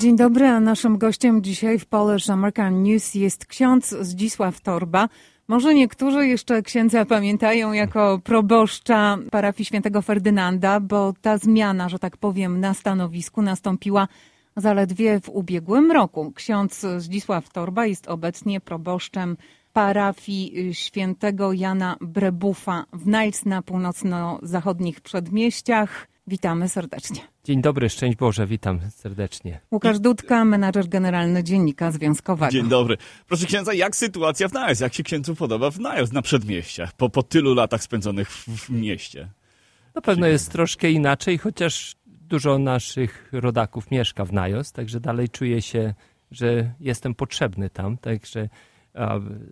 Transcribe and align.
Dzień 0.00 0.16
dobry, 0.16 0.46
a 0.46 0.60
naszym 0.60 0.98
gościem 0.98 1.42
dzisiaj 1.42 1.78
w 1.78 1.86
Polish 1.86 2.30
American 2.30 2.82
News 2.82 3.14
jest 3.14 3.46
ksiądz 3.46 3.90
Zdzisław 4.00 4.60
Torba. 4.60 5.08
Może 5.48 5.74
niektórzy 5.74 6.26
jeszcze 6.26 6.62
księdza 6.62 7.04
pamiętają 7.04 7.72
jako 7.72 8.20
proboszcza 8.24 9.18
parafii 9.30 9.64
świętego 9.64 10.02
Ferdynanda, 10.02 10.80
bo 10.80 11.14
ta 11.20 11.38
zmiana, 11.38 11.88
że 11.88 11.98
tak 11.98 12.16
powiem, 12.16 12.60
na 12.60 12.74
stanowisku 12.74 13.42
nastąpiła 13.42 14.08
zaledwie 14.56 15.20
w 15.20 15.28
ubiegłym 15.28 15.92
roku. 15.92 16.32
Ksiądz 16.34 16.86
Zdzisław 16.96 17.48
Torba 17.48 17.86
jest 17.86 18.08
obecnie 18.08 18.60
proboszczem 18.60 19.36
parafii 19.72 20.74
świętego 20.74 21.52
Jana 21.52 21.96
Brebufa 22.00 22.84
w 22.92 23.06
Niles 23.06 23.44
na 23.44 23.62
północno-zachodnich 23.62 25.00
przedmieściach. 25.00 26.09
Witamy 26.26 26.68
serdecznie. 26.68 27.20
Dzień 27.44 27.62
dobry, 27.62 27.90
szczęść 27.90 28.16
Boże, 28.16 28.46
witam 28.46 28.80
serdecznie. 28.90 29.60
Łukasz 29.70 30.00
Dudka, 30.00 30.44
menadżer 30.44 30.88
generalny 30.88 31.44
Dziennika 31.44 31.90
Związkowego. 31.90 32.52
Dzień 32.52 32.68
dobry. 32.68 32.96
Proszę 33.28 33.46
księdza, 33.46 33.74
jak 33.74 33.96
sytuacja 33.96 34.48
w 34.48 34.52
Niles? 34.52 34.80
Jak 34.80 34.94
się 34.94 35.02
księdzu 35.02 35.36
podoba 35.36 35.70
w 35.70 35.78
Niles 35.78 36.12
na 36.12 36.22
przedmieściach, 36.22 36.92
po, 36.92 37.10
po 37.10 37.22
tylu 37.22 37.54
latach 37.54 37.82
spędzonych 37.82 38.30
w, 38.30 38.48
w 38.48 38.70
mieście? 38.70 39.28
Na 39.94 40.00
pewno 40.00 40.26
jest 40.26 40.52
troszkę 40.52 40.90
inaczej, 40.90 41.38
chociaż 41.38 41.96
dużo 42.06 42.58
naszych 42.58 43.28
rodaków 43.32 43.90
mieszka 43.90 44.24
w 44.24 44.32
Niles, 44.32 44.72
także 44.72 45.00
dalej 45.00 45.28
czuję 45.28 45.62
się, 45.62 45.94
że 46.30 46.74
jestem 46.80 47.14
potrzebny 47.14 47.70
tam, 47.70 47.98
także 47.98 48.48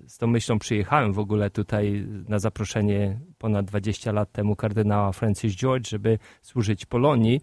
z 0.06 0.18
tą 0.18 0.26
myślą 0.26 0.58
przyjechałem 0.58 1.12
w 1.12 1.18
ogóle 1.18 1.50
tutaj 1.50 2.06
na 2.28 2.38
zaproszenie 2.38 3.20
ponad 3.38 3.66
20 3.66 4.12
lat 4.12 4.32
temu 4.32 4.56
kardynała 4.56 5.12
Francis 5.12 5.56
George, 5.56 5.88
żeby 5.88 6.18
służyć 6.42 6.86
Polonii 6.86 7.40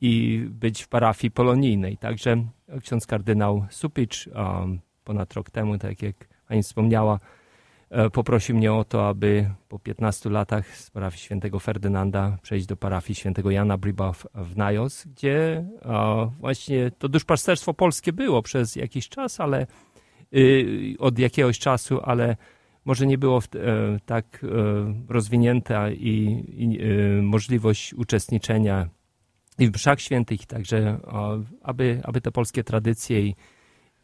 i 0.00 0.44
być 0.50 0.82
w 0.82 0.88
parafii 0.88 1.30
polonijnej. 1.30 1.96
Także 1.96 2.44
ksiądz 2.82 3.06
kardynał 3.06 3.66
Supicz 3.70 4.28
ponad 5.04 5.32
rok 5.32 5.50
temu, 5.50 5.78
tak 5.78 6.02
jak 6.02 6.16
pani 6.48 6.62
wspomniała, 6.62 7.18
e, 7.90 8.10
poprosił 8.10 8.56
mnie 8.56 8.72
o 8.72 8.84
to, 8.84 9.08
aby 9.08 9.50
po 9.68 9.78
15 9.78 10.30
latach 10.30 10.76
z 10.76 10.90
parafii 10.90 11.20
świętego 11.22 11.58
Ferdynanda 11.58 12.38
przejść 12.42 12.66
do 12.66 12.76
parafii 12.76 13.14
świętego 13.14 13.50
Jana 13.50 13.78
Briba 13.78 14.12
w 14.34 14.56
Najos, 14.56 15.04
gdzie 15.06 15.64
właśnie 16.40 16.90
to 16.90 17.08
duszpasterstwo 17.08 17.74
polskie 17.74 18.12
było 18.12 18.42
przez 18.42 18.76
jakiś 18.76 19.08
czas, 19.08 19.40
ale 19.40 19.66
od 20.98 21.18
jakiegoś 21.18 21.58
czasu, 21.58 22.00
ale 22.02 22.36
może 22.84 23.06
nie 23.06 23.18
było 23.18 23.38
e, 23.38 23.98
tak 24.06 24.24
e, 24.44 24.48
rozwinięta 25.08 25.90
i, 25.90 26.44
i 26.56 26.78
e, 26.82 27.22
możliwość 27.22 27.94
uczestniczenia 27.94 28.88
i 29.58 29.68
w 29.68 29.74
mszach 29.74 30.00
świętych, 30.00 30.46
także 30.46 30.98
aby, 31.62 32.00
aby 32.04 32.20
te 32.20 32.32
polskie 32.32 32.64
tradycje 32.64 33.20
i, 33.20 33.36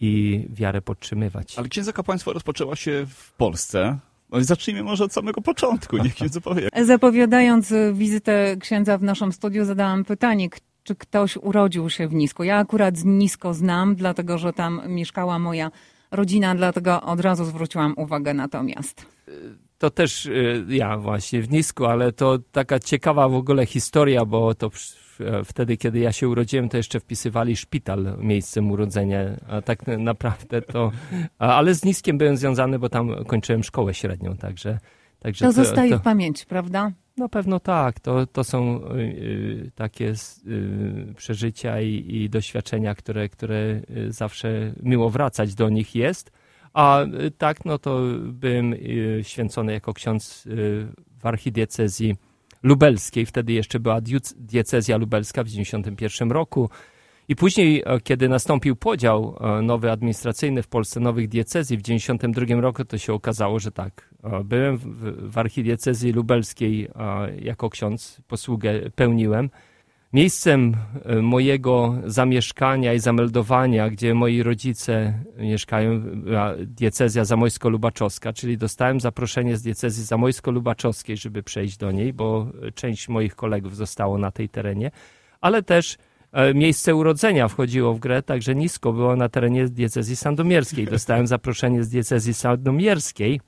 i 0.01 0.45
wiarę 0.51 0.83
podtrzymywać. 0.83 1.59
Ale 1.59 1.69
księdza 1.69 1.93
kapłaństwo 1.93 2.33
rozpoczęła 2.33 2.77
się 2.77 3.07
w 3.09 3.33
Polsce. 3.33 3.99
No 4.31 4.39
i 4.39 4.45
zacznijmy 4.45 4.83
może 4.83 5.05
od 5.05 5.13
samego 5.13 5.41
początku, 5.41 5.99
niech 5.99 6.15
księdzu 6.19 6.41
powie. 6.41 6.69
Zapowiadając 6.85 7.75
wizytę 7.93 8.57
księdza 8.61 8.99
w 8.99 9.03
naszym 9.03 9.33
studiu, 9.33 9.65
zadałam 9.65 10.05
pytanie, 10.05 10.49
czy 10.83 10.95
ktoś 10.95 11.37
urodził 11.37 11.91
się 11.91 12.09
w 12.09 12.15
Nisku. 12.15 12.45
Ja 12.45 12.57
akurat 12.57 12.95
Nisko 13.05 13.55
znam, 13.55 13.97
dlatego 13.97 14.39
że 14.39 14.53
tam 14.53 14.81
mieszkała 14.89 15.39
moja 15.39 15.71
rodzina, 16.11 16.55
dlatego 16.55 17.03
od 17.03 17.21
razu 17.21 17.45
zwróciłam 17.45 17.95
uwagę 17.97 18.35
na 18.35 18.49
to 19.79 19.91
też 19.91 20.27
y, 20.27 20.65
ja 20.69 20.99
właśnie 20.99 21.43
w 21.43 21.51
Nisku, 21.51 21.87
ale 21.87 22.13
to 22.13 22.39
taka 22.53 22.79
ciekawa 22.79 23.29
w 23.29 23.35
ogóle 23.35 23.67
historia, 23.67 24.25
bo 24.25 24.55
to 24.55 24.71
wtedy, 25.45 25.77
kiedy 25.77 25.99
ja 25.99 26.13
się 26.13 26.29
urodziłem, 26.29 26.69
to 26.69 26.77
jeszcze 26.77 27.01
wpisywali 27.01 27.57
szpital 27.57 28.17
miejscem 28.19 28.71
urodzenia, 28.71 29.21
a 29.49 29.63
tak 29.63 29.87
naprawdę 29.87 30.63
to... 30.63 30.93
Ale 31.39 31.75
z 31.75 31.85
Niskiem 31.85 32.19
byłem 32.19 32.37
związany, 32.37 32.79
bo 32.79 32.89
tam 32.89 33.25
kończyłem 33.25 33.65
szkołę 33.65 33.95
średnią, 33.95 34.37
także... 34.37 34.79
także 35.19 35.47
to, 35.47 35.53
to 35.53 35.65
zostaje 35.65 35.91
to, 35.91 35.99
w 35.99 36.03
pamięci, 36.03 36.47
prawda? 36.47 36.93
Na 37.19 37.29
pewno 37.29 37.61
tak. 37.61 38.01
To, 38.01 38.27
to 38.27 38.45
są 38.45 38.81
y, 38.85 38.99
y, 38.99 39.71
takie 39.75 40.13
y, 40.47 41.15
przeżycia 41.17 41.81
i, 41.81 42.05
i, 42.09 42.31
doświadczenia, 42.31 42.95
które, 42.95 43.29
które 43.29 43.81
zawsze 44.09 44.73
miło 44.83 45.11
wracać 45.11 45.55
do 45.55 45.69
nich 45.69 45.95
jest. 45.95 46.33
A 46.73 47.05
tak, 47.39 47.65
no 47.65 47.79
to 47.79 48.01
byłem 48.25 48.75
święcony 49.23 49.73
jako 49.73 49.95
ksiądz 49.95 50.49
w 51.19 51.27
archidiecezji 51.27 52.17
lubelskiej. 52.63 53.27
Wtedy 53.27 53.53
jeszcze 53.53 53.81
była 53.81 54.01
diecezja 54.37 54.97
lubelska 54.97 55.43
w 55.43 55.47
1991 55.47 56.31
roku. 56.31 56.71
I 57.29 57.37
później, 57.37 57.83
e, 57.87 58.01
kiedy 58.01 58.29
nastąpił 58.29 58.77
podział 58.77 59.39
e, 59.41 59.63
nowy 59.63 59.91
administracyjny 59.91 60.63
w 60.63 60.69
Polsce, 60.69 61.01
nowych 61.01 61.29
diecezji 61.29 61.77
w 61.77 61.83
1992 61.83 62.61
roku, 62.61 62.85
to 62.85 62.99
się 62.99 63.13
okazało, 63.13 63.59
że 63.59 63.71
tak. 63.71 64.15
E, 64.25 64.45
byłem 64.45 64.77
w, 64.77 65.31
w 65.33 65.39
archidiecezji 65.39 66.13
lubelskiej 66.13 66.89
jako 67.41 67.71
ksiądz, 67.71 68.21
posługę 68.29 68.91
pełniłem. 68.95 69.51
Miejscem 70.13 70.77
mojego 71.23 71.95
zamieszkania 72.05 72.95
i 72.95 72.99
zameldowania, 72.99 73.91
gdzie 73.91 74.15
moi 74.15 74.43
rodzice 74.43 75.15
mieszkają, 75.39 76.03
diecezja 76.67 77.25
zamojsko-lubaczowska, 77.25 78.33
czyli 78.33 78.59
dostałem 78.59 79.01
zaproszenie 79.01 79.57
z 79.57 79.63
diecezji 79.63 80.05
zamojsko-lubaczowskiej, 80.05 81.17
żeby 81.17 81.43
przejść 81.43 81.77
do 81.77 81.91
niej, 81.91 82.13
bo 82.13 82.47
część 82.75 83.09
moich 83.09 83.37
kolegów 83.37 83.77
zostało 83.77 84.19
na 84.19 84.31
tej 84.31 84.49
terenie, 84.49 84.91
ale 85.41 85.63
też 85.63 85.99
miejsce 86.55 86.95
urodzenia 86.95 87.49
wchodziło 87.49 87.95
w 87.95 87.99
grę, 87.99 88.23
także 88.23 88.55
nisko 88.55 88.93
było 88.93 89.17
na 89.17 89.29
terenie 89.29 89.69
diecezji 89.69 90.17
sandomierskiej. 90.17 90.87
Dostałem 90.87 91.27
zaproszenie 91.37 91.85
z 91.85 91.89
diecezji 91.89 92.35
sandomierskiej 92.35 93.41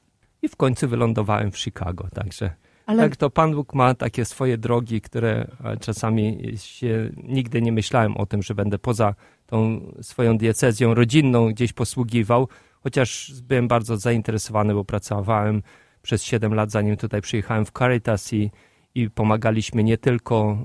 i 0.43 0.49
w 0.49 0.57
końcu 0.57 0.89
wylądowałem 0.89 1.51
w 1.51 1.59
Chicago, 1.59 2.09
także... 2.15 2.51
Ale... 2.87 3.03
Tak, 3.03 3.17
to 3.17 3.31
Pan 3.31 3.55
Bóg 3.55 3.75
ma 3.75 3.95
takie 3.95 4.25
swoje 4.25 4.59
drogi, 4.59 5.01
które 5.01 5.47
e, 5.65 5.77
czasami 5.77 6.53
się 6.57 7.11
nigdy 7.17 7.63
nie 7.63 7.73
myślałem 7.73 8.17
o 8.17 8.27
tym, 8.27 8.43
że 8.43 8.55
będę 8.55 8.79
poza 8.79 9.15
tą 9.47 9.81
swoją 10.03 10.39
diecezją 10.39 10.95
rodzinną 10.95 11.49
gdzieś 11.49 11.73
posługiwał, 11.73 12.49
chociaż 12.83 13.33
byłem 13.43 13.69
bardzo 13.69 13.97
zainteresowany, 13.97 14.75
bo 14.75 14.85
pracowałem 14.85 15.63
przez 16.03 16.23
7 16.25 16.55
lat, 16.55 16.71
zanim 16.71 16.97
tutaj 16.97 17.21
przyjechałem 17.21 17.65
w 17.65 17.71
Caritas 17.71 18.33
i 18.33 18.51
i 18.95 19.11
pomagaliśmy 19.11 19.84
nie 19.84 19.99
tylko 19.99 20.59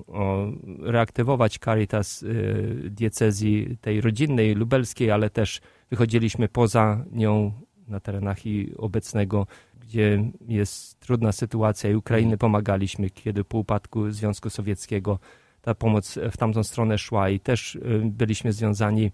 reaktywować 0.79 1.59
Caritas 1.59 2.23
y, 2.23 2.89
diecezji 2.89 3.77
tej 3.81 4.01
rodzinnej, 4.01 4.55
lubelskiej, 4.55 5.11
ale 5.11 5.29
też 5.29 5.61
wychodziliśmy 5.89 6.49
poza 6.49 7.05
nią 7.11 7.51
na 7.87 7.99
terenach 7.99 8.45
i 8.45 8.73
obecnego, 8.77 9.47
gdzie 9.79 10.31
jest 10.47 10.99
trudna 10.99 11.31
sytuacja 11.31 11.89
i 11.89 11.95
Ukrainy 11.95 12.37
pomagaliśmy, 12.37 13.09
kiedy 13.09 13.43
po 13.43 13.57
upadku 13.57 14.11
Związku 14.11 14.49
Sowieckiego 14.49 15.19
ta 15.61 15.75
pomoc 15.75 16.19
w 16.31 16.37
tamtą 16.37 16.63
stronę 16.63 16.97
szła 16.97 17.29
i 17.29 17.39
też 17.39 17.75
y, 17.75 18.01
byliśmy 18.05 18.53
związani 18.53 19.11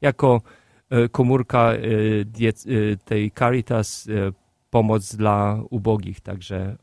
jako 0.00 0.42
y, 0.92 1.08
komórka 1.08 1.72
tej 3.04 3.30
Caritas 3.30 4.08
pomoc 4.70 5.16
dla 5.16 5.62
ubogich, 5.70 6.20
także 6.20 6.76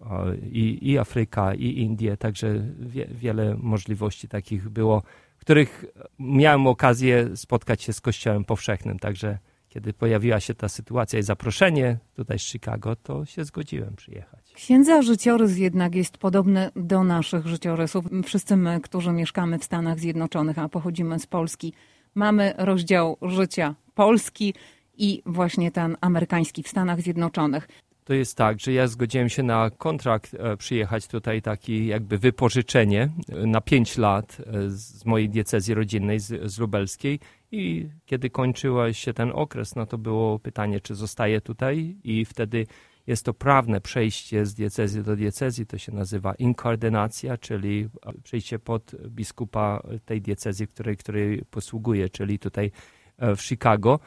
i, 0.51 0.91
i 0.91 0.97
Afryka, 0.97 1.53
i 1.53 1.79
Indie, 1.79 2.17
także 2.17 2.63
wie, 2.79 3.07
wiele 3.11 3.55
możliwości 3.57 4.27
takich 4.27 4.69
było, 4.69 5.03
których 5.37 5.85
miałem 6.19 6.67
okazję 6.67 7.37
spotkać 7.37 7.83
się 7.83 7.93
z 7.93 8.01
Kościołem 8.01 8.45
powszechnym, 8.45 8.99
także 8.99 9.37
kiedy 9.69 9.93
pojawiła 9.93 10.39
się 10.39 10.53
ta 10.53 10.69
sytuacja 10.69 11.19
i 11.19 11.23
zaproszenie 11.23 11.97
tutaj 12.15 12.39
z 12.39 12.41
Chicago, 12.41 12.95
to 12.95 13.25
się 13.25 13.45
zgodziłem 13.45 13.95
przyjechać. 13.95 14.53
Księdza 14.53 15.01
życiorys 15.01 15.57
jednak 15.57 15.95
jest 15.95 16.17
podobny 16.17 16.69
do 16.75 17.03
naszych 17.03 17.47
życiorysów. 17.47 18.05
Wszyscy 18.23 18.57
my, 18.57 18.81
którzy 18.81 19.11
mieszkamy 19.11 19.59
w 19.59 19.63
Stanach 19.63 19.99
Zjednoczonych, 19.99 20.59
a 20.59 20.69
pochodzimy 20.69 21.19
z 21.19 21.27
Polski, 21.27 21.73
mamy 22.15 22.53
rozdział 22.57 23.17
życia 23.21 23.75
Polski, 23.95 24.53
i 24.97 25.21
właśnie 25.25 25.71
ten 25.71 25.97
amerykański 26.01 26.63
w 26.63 26.67
Stanach 26.67 27.01
Zjednoczonych. 27.01 27.67
To 28.07 28.13
jest 28.13 28.37
tak, 28.37 28.59
że 28.59 28.73
ja 28.73 28.87
zgodziłem 28.87 29.29
się 29.29 29.43
na 29.43 29.69
kontrakt 29.69 30.33
e, 30.33 30.57
przyjechać 30.57 31.07
tutaj, 31.07 31.41
taki 31.41 31.87
jakby 31.87 32.17
wypożyczenie 32.17 33.09
e, 33.29 33.45
na 33.47 33.61
5 33.61 33.97
lat 33.97 34.37
e, 34.39 34.69
z 34.69 35.05
mojej 35.05 35.29
diecezji 35.29 35.73
rodzinnej, 35.73 36.19
z, 36.19 36.51
z 36.51 36.59
lubelskiej. 36.59 37.19
I 37.51 37.89
kiedy 38.05 38.29
kończył 38.29 38.75
się 38.91 39.13
ten 39.13 39.31
okres, 39.35 39.75
no 39.75 39.85
to 39.85 39.97
było 39.97 40.39
pytanie, 40.39 40.81
czy 40.81 40.95
zostaję 40.95 41.41
tutaj 41.41 41.95
i 42.03 42.25
wtedy 42.25 42.67
jest 43.07 43.25
to 43.25 43.33
prawne 43.33 43.81
przejście 43.81 44.45
z 44.45 44.53
diecezji 44.53 45.03
do 45.03 45.15
diecezji, 45.15 45.65
to 45.65 45.77
się 45.77 45.91
nazywa 45.91 46.33
inkardynacja, 46.33 47.37
czyli 47.37 47.89
przejście 48.23 48.59
pod 48.59 48.95
biskupa 49.07 49.83
tej 50.05 50.21
diecezji, 50.21 50.67
której, 50.67 50.97
której 50.97 51.41
posługuje, 51.51 52.09
czyli 52.09 52.39
tutaj 52.39 52.71
w 53.19 53.41
Chicago. 53.41 53.99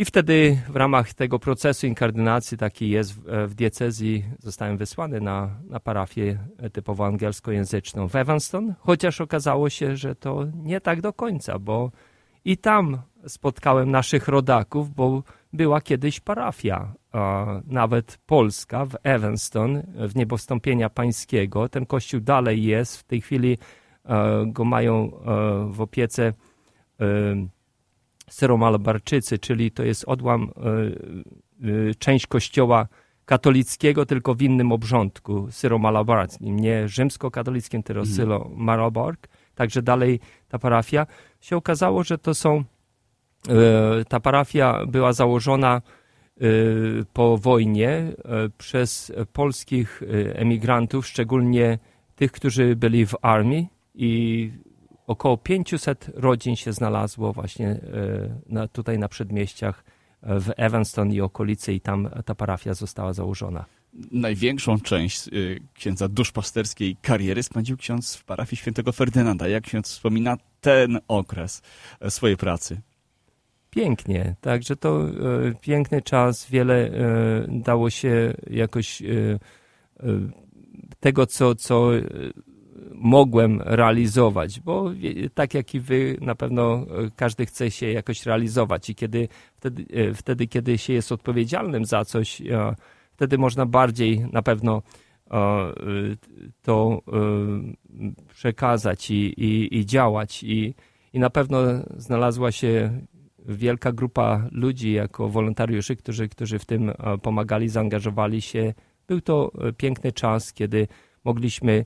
I 0.00 0.04
wtedy 0.04 0.58
w 0.68 0.76
ramach 0.76 1.14
tego 1.14 1.38
procesu 1.38 1.86
inkardynacji, 1.86 2.58
taki 2.58 2.90
jest 2.90 3.12
w, 3.12 3.48
w 3.48 3.54
diecezji, 3.54 4.24
zostałem 4.38 4.76
wysłany 4.76 5.20
na, 5.20 5.50
na 5.68 5.80
parafię 5.80 6.38
typowo 6.72 7.06
angielskojęzyczną 7.06 8.08
w 8.08 8.16
Evanston, 8.16 8.74
chociaż 8.78 9.20
okazało 9.20 9.70
się, 9.70 9.96
że 9.96 10.14
to 10.14 10.46
nie 10.54 10.80
tak 10.80 11.00
do 11.00 11.12
końca, 11.12 11.58
bo 11.58 11.90
i 12.44 12.56
tam 12.56 12.98
spotkałem 13.26 13.90
naszych 13.90 14.28
rodaków, 14.28 14.94
bo 14.94 15.22
była 15.52 15.80
kiedyś 15.80 16.20
parafia, 16.20 16.94
nawet 17.64 18.18
polska 18.26 18.84
w 18.84 18.96
Evanston, 19.02 19.82
w 20.08 20.16
niebowstąpienia 20.16 20.90
pańskiego. 20.90 21.68
Ten 21.68 21.86
kościół 21.86 22.20
dalej 22.20 22.64
jest, 22.64 22.96
w 22.96 23.04
tej 23.04 23.20
chwili 23.20 23.58
go 24.46 24.64
mają 24.64 25.10
w 25.70 25.80
opiece 25.80 26.32
Syromalabarczycy, 28.28 29.38
czyli 29.38 29.70
to 29.70 29.82
jest 29.82 30.04
odłam, 30.04 30.50
część 31.98 32.26
kościoła 32.26 32.88
katolickiego, 33.28 34.06
tylko 34.06 34.34
w 34.34 34.42
innym 34.42 34.72
obrządku, 34.72 35.46
syromalabarskim, 35.50 36.58
nie 36.58 36.88
rzymskokatolickim, 36.88 37.82
tylko 37.82 38.00
mhm. 38.00 38.16
syromalabark. 38.16 39.28
Także 39.54 39.82
dalej 39.82 40.20
ta 40.48 40.58
parafia. 40.58 41.06
Się 41.40 41.56
okazało, 41.56 42.04
że 42.04 42.18
to 42.18 42.34
są, 42.34 42.64
e, 43.48 44.04
ta 44.08 44.20
parafia 44.20 44.86
była 44.86 45.12
założona 45.12 45.82
e, 45.82 46.44
po 47.12 47.38
wojnie 47.38 47.88
e, 47.88 48.14
przez 48.58 49.12
polskich 49.32 50.02
emigrantów, 50.34 51.06
szczególnie 51.06 51.78
tych, 52.16 52.32
którzy 52.32 52.76
byli 52.76 53.06
w 53.06 53.14
armii 53.22 53.68
i 53.94 54.52
około 55.08 55.36
500 55.36 56.10
rodzin 56.14 56.56
się 56.56 56.72
znalazło 56.72 57.32
właśnie 57.32 57.80
na, 58.46 58.68
tutaj 58.68 58.98
na 58.98 59.08
przedmieściach 59.08 59.84
w 60.22 60.50
Evanston 60.56 61.12
i 61.12 61.20
okolicy 61.20 61.72
i 61.72 61.80
tam 61.80 62.08
ta 62.24 62.34
parafia 62.34 62.74
została 62.74 63.12
założona. 63.12 63.64
Największą 64.10 64.80
część 64.80 65.28
y, 65.28 65.60
księdza 65.74 66.08
duszpasterskiej 66.08 66.96
kariery 67.02 67.42
spędził 67.42 67.76
ksiądz 67.76 68.16
w 68.16 68.24
parafii 68.24 68.56
świętego 68.56 68.92
Ferdynanda. 68.92 69.48
Jak 69.48 69.64
ksiądz 69.64 69.88
wspomina 69.88 70.36
ten 70.60 70.98
okres 71.08 71.62
e, 72.00 72.10
swojej 72.10 72.36
pracy? 72.36 72.80
Pięknie, 73.70 74.34
także 74.40 74.76
to 74.76 75.08
e, 75.08 75.12
piękny 75.60 76.02
czas, 76.02 76.50
wiele 76.50 76.74
e, 76.74 76.90
dało 77.48 77.90
się 77.90 78.34
jakoś 78.50 79.02
tego, 81.00 81.26
co, 81.26 81.54
co 81.54 81.90
mogłem 82.94 83.60
realizować, 83.64 84.60
bo 84.60 84.90
tak 85.34 85.54
jak 85.54 85.74
i 85.74 85.80
wy, 85.80 86.16
na 86.20 86.34
pewno 86.34 86.74
e, 86.74 86.84
każdy 87.16 87.46
chce 87.46 87.70
się 87.70 87.92
jakoś 87.92 88.26
realizować 88.26 88.90
i 88.90 88.94
kiedy 88.94 89.28
wtedy, 89.56 89.86
e, 89.92 90.14
wtedy 90.14 90.46
kiedy 90.46 90.78
się 90.78 90.92
jest 90.92 91.12
odpowiedzialnym 91.12 91.84
za 91.84 92.04
coś, 92.04 92.40
e, 92.40 92.74
wtedy 93.12 93.38
można 93.38 93.66
bardziej 93.66 94.20
na 94.32 94.42
pewno 94.42 94.82
to 96.62 97.02
przekazać 98.28 99.10
i, 99.10 99.14
i, 99.14 99.78
i 99.78 99.86
działać 99.86 100.44
i, 100.44 100.74
i 101.12 101.18
na 101.18 101.30
pewno 101.30 101.58
znalazła 101.96 102.52
się 102.52 103.00
wielka 103.48 103.92
grupa 103.92 104.48
ludzi 104.52 104.92
jako 104.92 105.28
wolontariuszy, 105.28 105.96
którzy, 105.96 106.28
którzy 106.28 106.58
w 106.58 106.64
tym 106.64 106.92
pomagali, 107.22 107.68
zaangażowali 107.68 108.42
się. 108.42 108.74
Był 109.06 109.20
to 109.20 109.52
piękny 109.76 110.12
czas, 110.12 110.52
kiedy 110.52 110.88
mogliśmy 111.24 111.84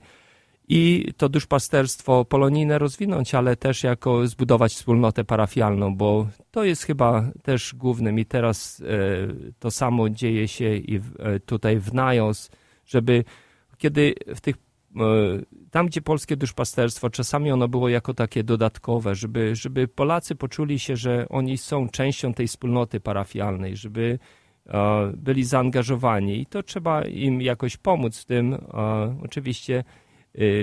i 0.75 1.13
to 1.17 1.29
duszpasterstwo 1.29 2.25
polonijne 2.25 2.79
rozwinąć, 2.79 3.35
ale 3.35 3.57
też 3.57 3.83
jako 3.83 4.27
zbudować 4.27 4.73
wspólnotę 4.73 5.25
parafialną, 5.25 5.97
bo 5.97 6.27
to 6.51 6.65
jest 6.65 6.83
chyba 6.83 7.31
też 7.43 7.75
głównym 7.75 8.19
i 8.19 8.25
teraz 8.25 8.81
e, 8.81 9.55
to 9.59 9.71
samo 9.71 10.11
dzieje 10.11 10.49
się 10.49 10.77
i 10.77 10.97
e, 10.97 11.41
tutaj 11.41 11.79
w 11.79 11.95
Najos, 11.95 12.51
żeby 12.87 13.25
kiedy 13.79 14.15
w 14.35 14.41
tych 14.41 14.57
e, 14.57 15.01
tam, 15.71 15.87
gdzie 15.87 16.03
polskie 16.03 16.37
duszpasterstwo, 16.37 17.11
czasami 17.11 17.53
ono 17.53 17.69
było 17.69 17.89
jako 17.89 18.15
takie 18.15 18.45
dodatkowe, 18.45 19.15
żeby, 19.15 19.57
żeby 19.57 19.89
Polacy 19.89 20.35
poczuli 20.35 20.79
się, 20.79 20.97
że 20.97 21.27
oni 21.29 21.59
są 21.59 21.89
częścią 21.89 22.35
tej 22.35 22.49
wspólnoty 22.49 23.01
parafialnej, 23.01 23.77
żeby 23.77 24.19
byli 25.15 25.45
zaangażowani 25.45 26.41
i 26.41 26.47
to 26.47 26.63
trzeba 26.63 27.05
im 27.05 27.43
jakoś 27.43 27.77
pomóc 27.77 28.19
w 28.19 28.25
tym. 28.25 28.59
Oczywiście 29.25 29.85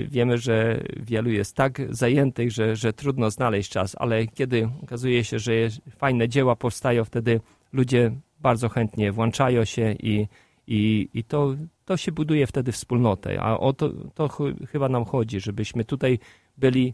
wiemy, 0.08 0.38
że 0.38 0.84
wielu 0.98 1.30
jest 1.30 1.56
tak 1.56 1.82
zajętych, 1.90 2.52
że, 2.52 2.76
że 2.76 2.94
trudno 2.94 3.32
znaleźć 3.32 3.72
czas, 3.72 3.96
ale 4.00 4.28
kiedy 4.28 4.70
okazuje 4.84 5.24
się, 5.24 5.40
że 5.40 5.52
fajne 5.90 6.30
dzieła 6.30 6.56
powstają, 6.56 7.06
wtedy 7.06 7.40
ludzie 7.74 8.12
bardzo 8.40 8.70
chętnie 8.70 9.12
włączają 9.12 9.66
się 9.66 9.92
i, 9.92 10.28
i, 10.68 11.10
i 11.14 11.24
to, 11.24 11.56
to 11.86 11.98
się 11.98 12.12
buduje 12.12 12.48
wtedy 12.48 12.72
wspólnotę. 12.72 13.42
A 13.42 13.60
o 13.60 13.74
to, 13.74 13.90
to 13.90 14.28
ch 14.28 14.38
chyba 14.72 14.90
nam 14.90 15.06
chodzi, 15.06 15.40
żebyśmy 15.40 15.86
tutaj 15.86 16.20
byli 16.58 16.94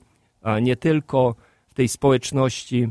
nie 0.62 0.76
tylko 0.76 1.36
w 1.68 1.74
tej 1.74 1.88
społeczności, 1.88 2.88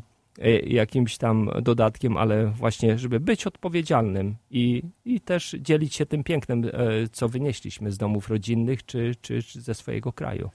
jakimś 0.66 1.18
tam 1.18 1.50
dodatkiem, 1.62 2.16
ale 2.16 2.46
właśnie, 2.46 2.98
żeby 2.98 3.20
być 3.20 3.46
odpowiedzialnym 3.46 4.36
i, 4.50 4.82
i 5.04 5.20
też 5.20 5.56
dzielić 5.60 5.94
się 5.94 6.06
tym 6.06 6.24
pięknem, 6.24 6.64
e, 6.64 6.70
co 7.12 7.28
wynieśliśmy 7.28 7.92
z 7.92 7.98
domów 7.98 8.28
rodzinnych 8.28 8.86
czy, 8.86 9.14
czy, 9.20 9.42
czy 9.42 9.60
ze 9.60 9.74
swojego 9.74 10.12
kraju. 10.12 10.50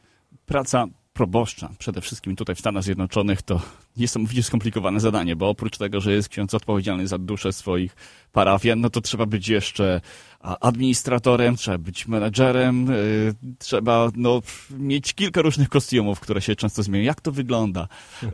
Praca 0.45 0.87
proboszcza, 1.19 1.69
przede 1.79 2.01
wszystkim 2.01 2.35
tutaj 2.35 2.55
w 2.55 2.59
Stanach 2.59 2.83
Zjednoczonych, 2.83 3.41
to 3.41 3.61
niesamowicie 3.97 4.43
skomplikowane 4.43 4.99
zadanie, 4.99 5.35
bo 5.35 5.49
oprócz 5.49 5.77
tego, 5.77 6.01
że 6.01 6.11
jest 6.13 6.29
ksiądz 6.29 6.53
odpowiedzialny 6.53 7.07
za 7.07 7.17
duszę 7.17 7.53
swoich 7.53 7.95
parafian, 8.31 8.81
no 8.81 8.89
to 8.89 9.01
trzeba 9.01 9.25
być 9.25 9.47
jeszcze 9.47 10.01
administratorem, 10.39 11.55
trzeba 11.55 11.77
być 11.77 12.07
menedżerem, 12.07 12.89
y, 12.89 13.33
trzeba 13.57 14.11
no, 14.15 14.41
mieć 14.69 15.13
kilka 15.13 15.41
różnych 15.41 15.69
kostiumów, 15.69 16.19
które 16.19 16.41
się 16.41 16.55
często 16.55 16.83
zmieniają. 16.83 17.05
Jak 17.07 17.21
to 17.21 17.31
wygląda? 17.31 17.87
Y, 18.23 18.27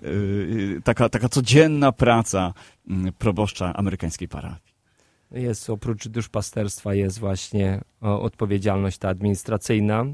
y, 0.77 0.81
taka, 0.83 1.09
taka 1.09 1.29
codzienna 1.29 1.91
praca 1.91 2.53
mm, 2.87 3.13
proboszcza 3.13 3.73
amerykańskiej 3.73 4.27
parafii. 4.27 4.75
Jest 5.31 5.69
oprócz 5.69 6.07
duszpasterstwa 6.07 6.93
jest 6.93 7.19
właśnie 7.19 7.81
odpowiedzialność 8.01 8.97
ta 8.97 9.09
administracyjna, 9.09 10.05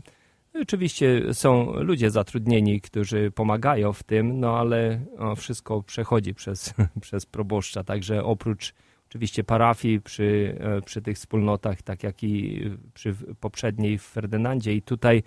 Oczywiście 0.54 1.34
są 1.34 1.74
ludzie 1.74 2.12
zatrudnieni, 2.12 2.82
którzy 2.82 3.32
pomagają 3.32 3.94
w 3.94 4.04
tym, 4.04 4.40
no 4.40 4.58
ale 4.58 5.06
wszystko 5.38 5.84
przechodzi 5.84 6.34
przez, 6.34 6.74
przez 7.02 7.26
proboszcza, 7.26 7.84
także 7.84 8.24
oprócz 8.24 8.74
oczywiście 9.10 9.44
parafii 9.44 10.02
przy, 10.02 10.58
e, 10.60 10.82
przy 10.82 11.02
tych 11.02 11.18
wspólnotach, 11.18 11.82
tak 11.82 12.04
jak 12.04 12.24
i 12.24 12.64
przy 12.94 13.16
poprzedniej 13.40 13.98
w 13.98 14.04
Ferdynandzie 14.04 14.74
i 14.74 14.82
tutaj 14.82 15.24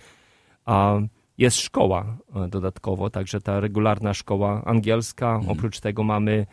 a, 0.64 0.98
jest 1.38 1.56
szkoła 1.56 2.16
e, 2.34 2.48
dodatkowo, 2.48 3.10
także 3.10 3.40
ta 3.40 3.60
regularna 3.60 4.14
szkoła 4.14 4.62
angielska. 4.64 5.34
Mhm. 5.34 5.50
Oprócz 5.58 5.80
tego 5.80 6.04
mamy 6.04 6.46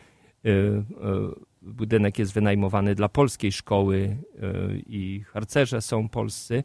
y, 0.46 0.84
budynek 1.62 2.20
jest 2.20 2.34
wynajmowany 2.34 2.96
dla 2.96 3.10
polskiej 3.10 3.52
szkoły 3.52 3.98
y, 3.98 4.84
i 4.88 5.24
harcerze 5.28 5.82
są 5.82 6.10
polscy 6.10 6.64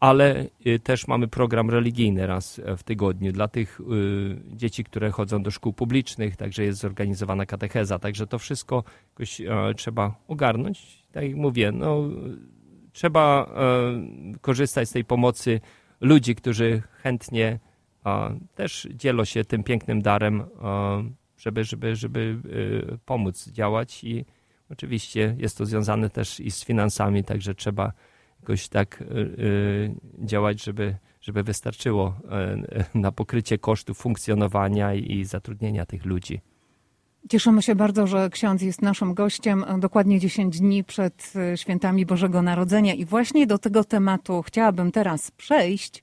ale 0.00 0.46
y, 0.66 0.78
też 0.78 1.08
mamy 1.08 1.28
program 1.28 1.70
religijny 1.70 2.26
raz 2.26 2.60
w 2.76 2.82
tygodniu 2.82 3.32
dla 3.32 3.48
tych 3.48 3.80
y, 3.80 3.84
dzieci, 4.56 4.84
które 4.84 5.10
chodzą 5.10 5.42
do 5.42 5.50
szkół 5.50 5.72
publicznych, 5.72 6.36
także 6.36 6.64
jest 6.64 6.80
zorganizowana 6.80 7.46
katecheza, 7.46 7.98
także 7.98 8.26
to 8.26 8.38
wszystko 8.38 8.84
jakoś 9.10 9.40
e, 9.40 9.74
trzeba 9.76 10.14
ogarnąć. 10.28 11.06
Tak 11.12 11.24
jak 11.24 11.36
mówię, 11.36 11.72
no, 11.72 12.02
trzeba 12.92 13.50
e, 14.34 14.38
korzystać 14.40 14.88
z 14.88 14.92
tej 14.92 15.04
pomocy 15.04 15.60
ludzi, 16.00 16.34
którzy 16.34 16.82
chętnie 17.02 17.58
też 18.54 18.88
dzielą 18.94 19.24
się 19.24 19.44
tym 19.44 19.62
pięknym 19.62 20.02
darem, 20.02 20.44
żeby, 21.38 21.64
żeby, 21.64 21.96
żeby 21.96 22.36
pomóc 23.04 23.48
działać 23.48 24.04
i 24.04 24.24
oczywiście 24.70 25.36
jest 25.38 25.58
to 25.58 25.66
związane 25.66 26.10
też 26.10 26.40
i 26.40 26.50
z 26.50 26.64
finansami, 26.64 27.24
także 27.24 27.54
trzeba 27.54 27.92
jakoś 28.46 28.68
tak 28.68 29.00
y, 29.00 29.04
y, 29.04 29.94
działać, 30.18 30.64
żeby, 30.64 30.96
żeby 31.20 31.42
wystarczyło 31.42 32.14
y, 32.94 32.98
na 32.98 33.12
pokrycie 33.12 33.58
kosztów 33.58 33.98
funkcjonowania 33.98 34.94
i 34.94 35.24
zatrudnienia 35.24 35.86
tych 35.86 36.04
ludzi. 36.04 36.40
Cieszymy 37.30 37.62
się 37.62 37.74
bardzo, 37.74 38.06
że 38.06 38.30
ksiądz 38.30 38.62
jest 38.62 38.82
naszym 38.82 39.14
gościem 39.14 39.64
dokładnie 39.78 40.20
10 40.20 40.60
dni 40.60 40.84
przed 40.84 41.32
świętami 41.56 42.06
Bożego 42.06 42.42
Narodzenia 42.42 42.94
i 42.94 43.04
właśnie 43.04 43.46
do 43.46 43.58
tego 43.58 43.84
tematu 43.84 44.42
chciałabym 44.42 44.92
teraz 44.92 45.30
przejść, 45.30 46.02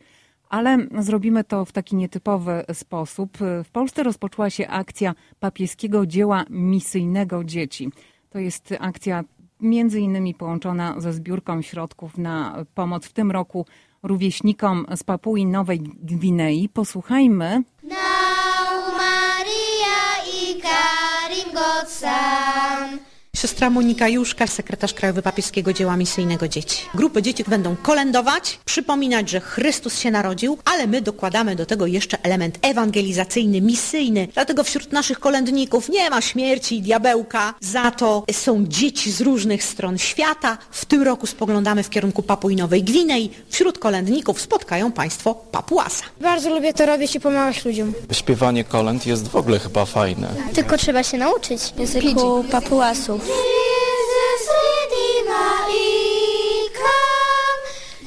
ale 0.49 0.77
zrobimy 0.99 1.43
to 1.43 1.65
w 1.65 1.71
taki 1.71 1.95
nietypowy 1.95 2.65
sposób. 2.73 3.37
W 3.63 3.71
Polsce 3.71 4.03
rozpoczęła 4.03 4.49
się 4.49 4.67
akcja 4.67 5.15
papieskiego 5.39 6.05
dzieła 6.05 6.45
misyjnego 6.49 7.43
dzieci. 7.43 7.89
To 8.29 8.39
jest 8.39 8.73
akcja 8.79 9.23
między 9.63 9.99
innymi 9.99 10.33
połączona 10.33 10.95
ze 10.97 11.13
zbiórką 11.13 11.61
środków 11.61 12.17
na 12.17 12.65
pomoc 12.75 13.05
w 13.05 13.13
tym 13.13 13.31
roku 13.31 13.65
rówieśnikom 14.03 14.85
z 14.95 15.03
Papui 15.03 15.45
Nowej 15.45 15.79
Gwinei. 15.79 16.69
Posłuchajmy. 16.69 17.63
Now 17.83 18.97
Maria 18.97 19.99
i 20.33 20.61
Karim 20.61 21.53
Godsan. 21.53 23.12
Siostra 23.35 23.69
Monika 23.69 24.07
Juszka, 24.07 24.47
sekretarz 24.47 24.93
Krajowy 24.93 25.21
Papieskiego 25.21 25.73
Dzieła 25.73 25.97
Misyjnego 25.97 26.47
Dzieci. 26.47 26.85
Grupy 26.93 27.21
dzieci 27.21 27.43
będą 27.47 27.75
kolędować, 27.75 28.59
przypominać, 28.65 29.29
że 29.29 29.39
Chrystus 29.39 29.99
się 29.99 30.11
narodził, 30.11 30.57
ale 30.65 30.87
my 30.87 31.01
dokładamy 31.01 31.55
do 31.55 31.65
tego 31.65 31.87
jeszcze 31.87 32.17
element 32.23 32.59
ewangelizacyjny, 32.61 33.61
misyjny. 33.61 34.27
Dlatego 34.33 34.63
wśród 34.63 34.91
naszych 34.91 35.19
kolędników 35.19 35.89
nie 35.89 36.09
ma 36.09 36.21
śmierci 36.21 36.77
i 36.77 36.81
diabełka, 36.81 37.53
za 37.59 37.91
to 37.91 38.23
są 38.31 38.65
dzieci 38.67 39.11
z 39.11 39.21
różnych 39.21 39.63
stron 39.63 39.97
świata. 39.97 40.57
W 40.71 40.85
tym 40.85 41.01
roku 41.03 41.27
spoglądamy 41.27 41.83
w 41.83 41.89
kierunku 41.89 42.23
Papui 42.23 42.55
Nowej 42.55 42.83
Gwinei. 42.83 43.29
Wśród 43.49 43.79
kolędników 43.79 44.41
spotkają 44.41 44.91
Państwo 44.91 45.35
Papuasa. 45.35 46.03
Bardzo 46.21 46.49
lubię 46.49 46.73
to 46.73 46.85
robić 46.85 47.15
i 47.15 47.19
pomagać 47.19 47.65
ludziom. 47.65 47.93
Śpiewanie 48.11 48.63
kolęd 48.63 49.05
jest 49.05 49.27
w 49.27 49.35
ogóle 49.35 49.59
chyba 49.59 49.85
fajne. 49.85 50.27
Tylko 50.53 50.77
trzeba 50.77 51.03
się 51.03 51.17
nauczyć 51.17 51.61
języku 51.77 52.43
papuasów. 52.51 53.22
Jesus, 53.27 54.43
Redeemer, 54.59 55.69
I 55.69 56.69
come. 56.79 57.61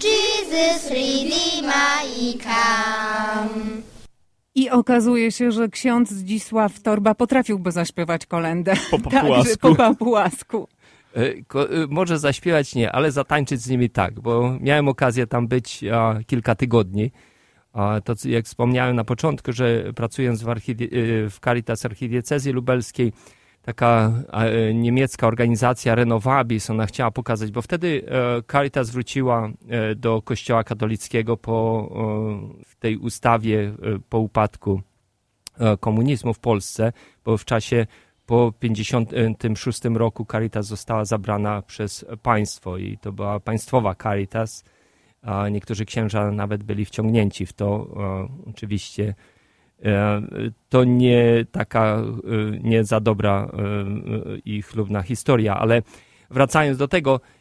Jesus, 0.08 0.90
Redeemer, 0.90 2.02
I 2.20 2.38
come. 2.38 3.82
I 4.54 4.70
okazuje 4.70 5.32
się, 5.32 5.52
że 5.52 5.68
ksiądz 5.68 6.10
Zdzisław 6.10 6.80
Torba 6.80 7.14
potrafiłby 7.14 7.72
zaśpiewać 7.72 8.26
kolendę. 8.26 8.74
Po 8.90 8.98
Także 8.98 9.10
papułasku. 9.20 9.68
po 9.68 9.74
papułasku. 9.74 10.68
E, 11.14 11.42
ko- 11.42 11.70
e, 11.70 11.86
Może 11.90 12.18
zaśpiewać 12.18 12.74
nie, 12.74 12.92
ale 12.92 13.12
zatańczyć 13.12 13.60
z 13.62 13.68
nimi 13.68 13.90
tak, 13.90 14.20
bo 14.20 14.56
miałem 14.60 14.88
okazję 14.88 15.26
tam 15.26 15.48
być 15.48 15.84
a, 15.84 16.14
kilka 16.26 16.54
tygodni. 16.54 17.10
A, 17.72 18.00
to 18.04 18.14
jak 18.24 18.44
wspomniałem 18.44 18.96
na 18.96 19.04
początku, 19.04 19.52
że 19.52 19.92
pracując 19.94 20.42
w, 20.42 20.46
archidie- 20.46 20.86
e, 21.26 21.30
w 21.30 21.38
Caritas 21.44 21.84
Archidiecezji 21.84 22.52
Lubelskiej, 22.52 23.12
taka 23.66 24.12
e, 24.32 24.74
niemiecka 24.74 25.26
organizacja 25.26 25.94
Renovabis, 25.94 26.70
ona 26.70 26.86
chciała 26.86 27.10
pokazać, 27.10 27.50
bo 27.50 27.62
wtedy 27.62 28.02
e, 28.08 28.42
Caritas 28.42 28.90
wróciła 28.90 29.48
e, 29.68 29.94
do 29.94 30.22
kościoła 30.22 30.64
katolickiego 30.64 31.36
po 31.36 31.88
tej 32.78 32.96
ustawie 32.96 33.72
po 34.08 34.18
upadku 34.18 34.80
komunizmu 35.80 36.34
w 36.34 36.38
Polsce, 36.38 36.92
bo 37.24 37.38
w 37.38 37.44
czasie 37.44 37.86
po 38.26 38.52
56 38.60 39.84
roku 39.84 40.26
Caritas 40.32 40.66
została 40.66 41.04
zabrana 41.04 41.62
przez 41.62 42.04
państwo 42.22 42.78
i 42.78 42.98
to 42.98 43.12
była 43.12 43.40
państwowa 43.40 43.94
Caritas. 43.94 44.64
Niektórzy 45.50 45.84
księża 45.84 46.30
nawet 46.30 46.62
byli 46.62 46.84
wciągnięci 46.84 47.46
w 47.46 47.52
to. 47.52 47.86
Oczywiście 48.50 49.14
to 50.68 50.84
nie 50.84 51.44
taka 51.52 51.96
e, 51.96 52.02
nie 52.62 52.84
za 52.84 53.00
dobra 53.00 53.48
e, 53.52 53.60
e, 53.60 54.38
i 54.44 54.62
chlubna 54.62 55.02
historia, 55.02 55.56
ale 55.56 55.82
wracając 56.30 56.78
do 56.78 56.88
tego, 56.88 57.20
e, 57.20 57.35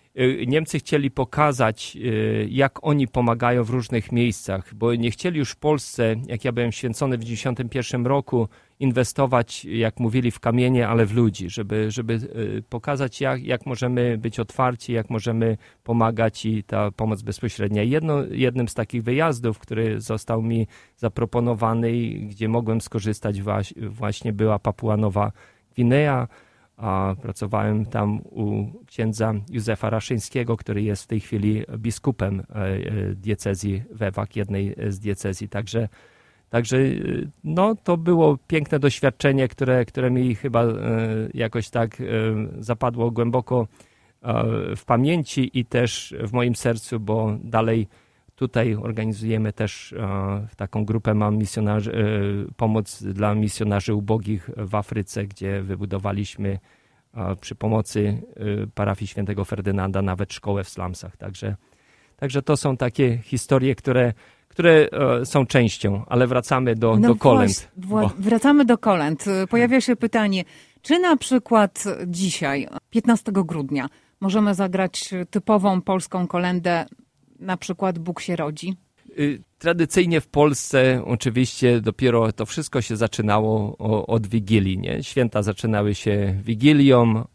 Niemcy 0.47 0.79
chcieli 0.79 1.11
pokazać, 1.11 1.97
e, 1.97 2.09
jak 2.45 2.79
oni 2.81 3.07
pomagają 3.07 3.63
w 3.63 3.69
różnych 3.69 4.11
miejscach, 4.11 4.73
bo 4.73 4.95
nie 4.95 5.11
chcieli 5.11 5.39
już 5.39 5.51
w 5.51 5.55
Polsce, 5.55 6.15
jak 6.27 6.45
ja 6.45 6.51
byłem 6.51 6.71
święcony 6.71 7.17
w 7.17 7.19
1991 7.19 8.05
roku, 8.05 8.47
inwestować, 8.79 9.65
jak 9.65 9.99
mówili, 9.99 10.31
w 10.31 10.39
kamienie, 10.39 10.87
ale 10.87 11.05
w 11.05 11.13
ludzi, 11.13 11.49
żeby, 11.49 11.91
żeby 11.91 12.13
e, 12.13 12.61
pokazać, 12.61 13.21
jak, 13.21 13.43
jak 13.43 13.65
możemy 13.65 14.17
być 14.17 14.39
otwarci, 14.39 14.93
jak 14.93 15.09
możemy 15.09 15.57
pomagać 15.83 16.45
i 16.45 16.63
ta 16.63 16.91
pomoc 16.91 17.21
bezpośrednia. 17.21 17.83
Jedno, 17.83 18.23
jednym 18.31 18.67
z 18.67 18.73
takich 18.73 19.03
wyjazdów, 19.03 19.59
który 19.59 20.01
został 20.01 20.41
mi 20.41 20.67
zaproponowany 20.97 21.91
i 21.91 22.27
gdzie 22.27 22.47
mogłem 22.47 22.81
skorzystać 22.81 23.41
właśnie 23.77 24.33
była 24.33 24.59
Papua 24.59 24.97
Nowa 24.97 25.31
Gwinea, 25.75 26.27
pracowałem 27.21 27.85
tam 27.85 28.19
u 28.19 28.65
księdza 28.85 29.33
Józefa 29.49 29.89
Raszyńskiego, 29.89 30.57
który 30.57 30.81
jest 30.81 31.03
w 31.03 31.07
tej 31.07 31.19
chwili 31.19 31.63
biskupem 31.77 32.39
e, 32.39 32.55
e, 32.55 32.79
diecezji 33.15 33.83
Wewak, 33.91 34.35
jednej 34.35 34.75
z 34.87 34.99
diecezji. 34.99 35.49
Także, 35.49 35.89
także 36.49 36.77
e, 36.77 36.91
no, 37.43 37.75
to 37.75 37.97
było 37.97 38.37
piękne 38.47 38.79
doświadczenie, 38.79 39.47
które, 39.47 39.85
które 39.85 40.11
mi 40.11 40.35
chyba 40.35 40.65
jakoś 41.33 41.69
tak 41.69 41.97
zapadło 42.59 43.11
głęboko 43.11 43.67
w 44.75 44.85
pamięci 44.85 45.59
i 45.59 45.65
też 45.65 46.15
w 46.19 46.33
moim 46.33 46.55
sercu, 46.55 46.99
bo 46.99 47.37
dalej 47.43 47.87
tutaj 48.35 48.75
organizujemy 48.75 49.53
też 49.53 49.93
e, 49.93 50.47
taką 50.57 50.85
grupę 50.85 51.13
mam 51.13 51.37
misjonarzy, 51.37 51.91
e, 51.93 52.53
pomoc 52.57 53.03
dla 53.03 53.35
misjonarzy 53.35 53.93
ubogich 53.93 54.49
w 54.57 54.75
Afryce, 54.75 55.25
gdzie 55.25 55.61
wybudowaliśmy 55.61 56.59
e, 57.13 57.35
przy 57.35 57.55
pomocy 57.55 58.21
parafii 58.75 59.07
świętego 59.07 59.45
Ferdynanda 59.45 60.01
nawet 60.01 60.33
szkołę 60.33 60.63
w 60.63 60.69
slumsach. 60.69 61.17
Także, 61.17 61.55
także 62.17 62.41
to 62.41 62.57
są 62.57 62.77
takie 62.77 63.17
historie, 63.17 63.75
które, 63.75 64.13
które 64.47 64.89
są 65.23 65.45
częścią, 65.45 66.05
ale 66.07 66.27
wracamy 66.27 66.75
do, 66.75 66.97
do 66.97 67.15
kolęd. 67.15 67.71
No 67.77 67.87
Właśnie, 67.87 68.17
wła- 68.17 68.21
wracamy 68.21 68.65
do 68.65 68.77
kolęd. 68.77 69.25
Pojawia 69.49 69.81
się 69.81 69.95
pytanie, 69.95 70.43
czy 70.81 70.99
na 70.99 71.17
przykład 71.17 71.83
dzisiaj, 72.07 72.67
15 72.89 73.31
grudnia, 73.31 73.89
możemy 74.21 74.53
zagrać 74.53 75.09
typową 75.29 75.81
polską 75.81 76.27
kolendę, 76.27 76.85
na 77.39 77.57
przykład 77.57 77.99
Bóg 77.99 78.21
się 78.21 78.35
rodzi? 78.35 78.75
Y, 79.19 79.43
Tradycyjnie 79.59 80.21
w 80.21 80.27
Polsce 80.27 81.01
oczywiście 81.05 81.81
dopiero 81.81 82.31
to 82.31 82.45
wszystko 82.45 82.81
się 82.81 82.95
zaczynało 82.95 83.77
od 84.07 84.27
Wigilii. 84.27 84.77
Nie? 84.77 85.03
Święta 85.03 85.43
zaczynały 85.43 85.95
się 85.95 86.35
Wigilią, 86.43 87.25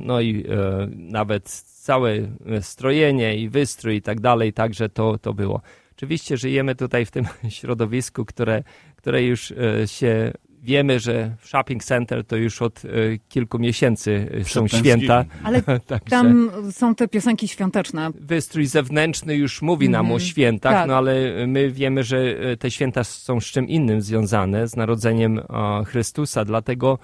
no 0.00 0.20
i 0.20 0.44
e, 0.48 0.88
nawet 0.96 1.48
całe 1.84 2.12
e, 2.12 2.28
strojenie 2.62 3.36
i 3.36 3.48
wystrój 3.48 3.96
i 3.96 4.02
tak 4.02 4.20
dalej, 4.20 4.52
także 4.52 4.88
to, 4.88 5.18
to 5.18 5.34
było. 5.34 5.60
Oczywiście 5.96 6.36
żyjemy 6.36 6.74
tutaj 6.74 7.06
w 7.06 7.10
tym 7.10 7.24
środowisku, 7.48 8.24
które, 8.24 8.62
które 8.96 9.22
już 9.22 9.50
e, 9.50 9.88
się 9.88 10.32
wiemy, 10.64 11.00
że 11.00 11.36
w 11.40 11.48
shopping 11.48 11.84
center 11.84 12.24
to 12.24 12.36
już 12.36 12.62
od 12.62 12.82
e, 12.84 12.88
kilku 13.28 13.58
miesięcy 13.58 14.28
e, 14.40 14.44
są 14.44 14.68
święta. 14.68 15.24
Ale 15.44 15.62
Także- 15.86 16.10
tam 16.10 16.50
są 16.72 16.94
te 16.94 17.08
piosenki 17.08 17.48
świąteczne. 17.48 18.10
wystrój 18.20 18.66
zewnętrzny 18.66 19.36
już 19.36 19.62
mówi 19.62 19.88
nam 19.88 20.06
o 20.06 20.14
Mhm, 20.14 20.20
świętach, 20.20 20.72
tak. 20.72 20.88
no 20.88 20.96
ale 20.96 21.14
my 21.46 21.70
wiemy, 21.70 22.02
że 22.04 22.18
e, 22.18 22.56
te 22.56 22.70
święta 22.70 23.04
są 23.04 23.40
z 23.40 23.44
czym 23.44 23.68
innym 23.68 24.02
związane, 24.02 24.68
z 24.68 24.76
narodzeniem 24.76 25.40
Chrystusa, 25.86 26.44
dlatego, 26.44 26.98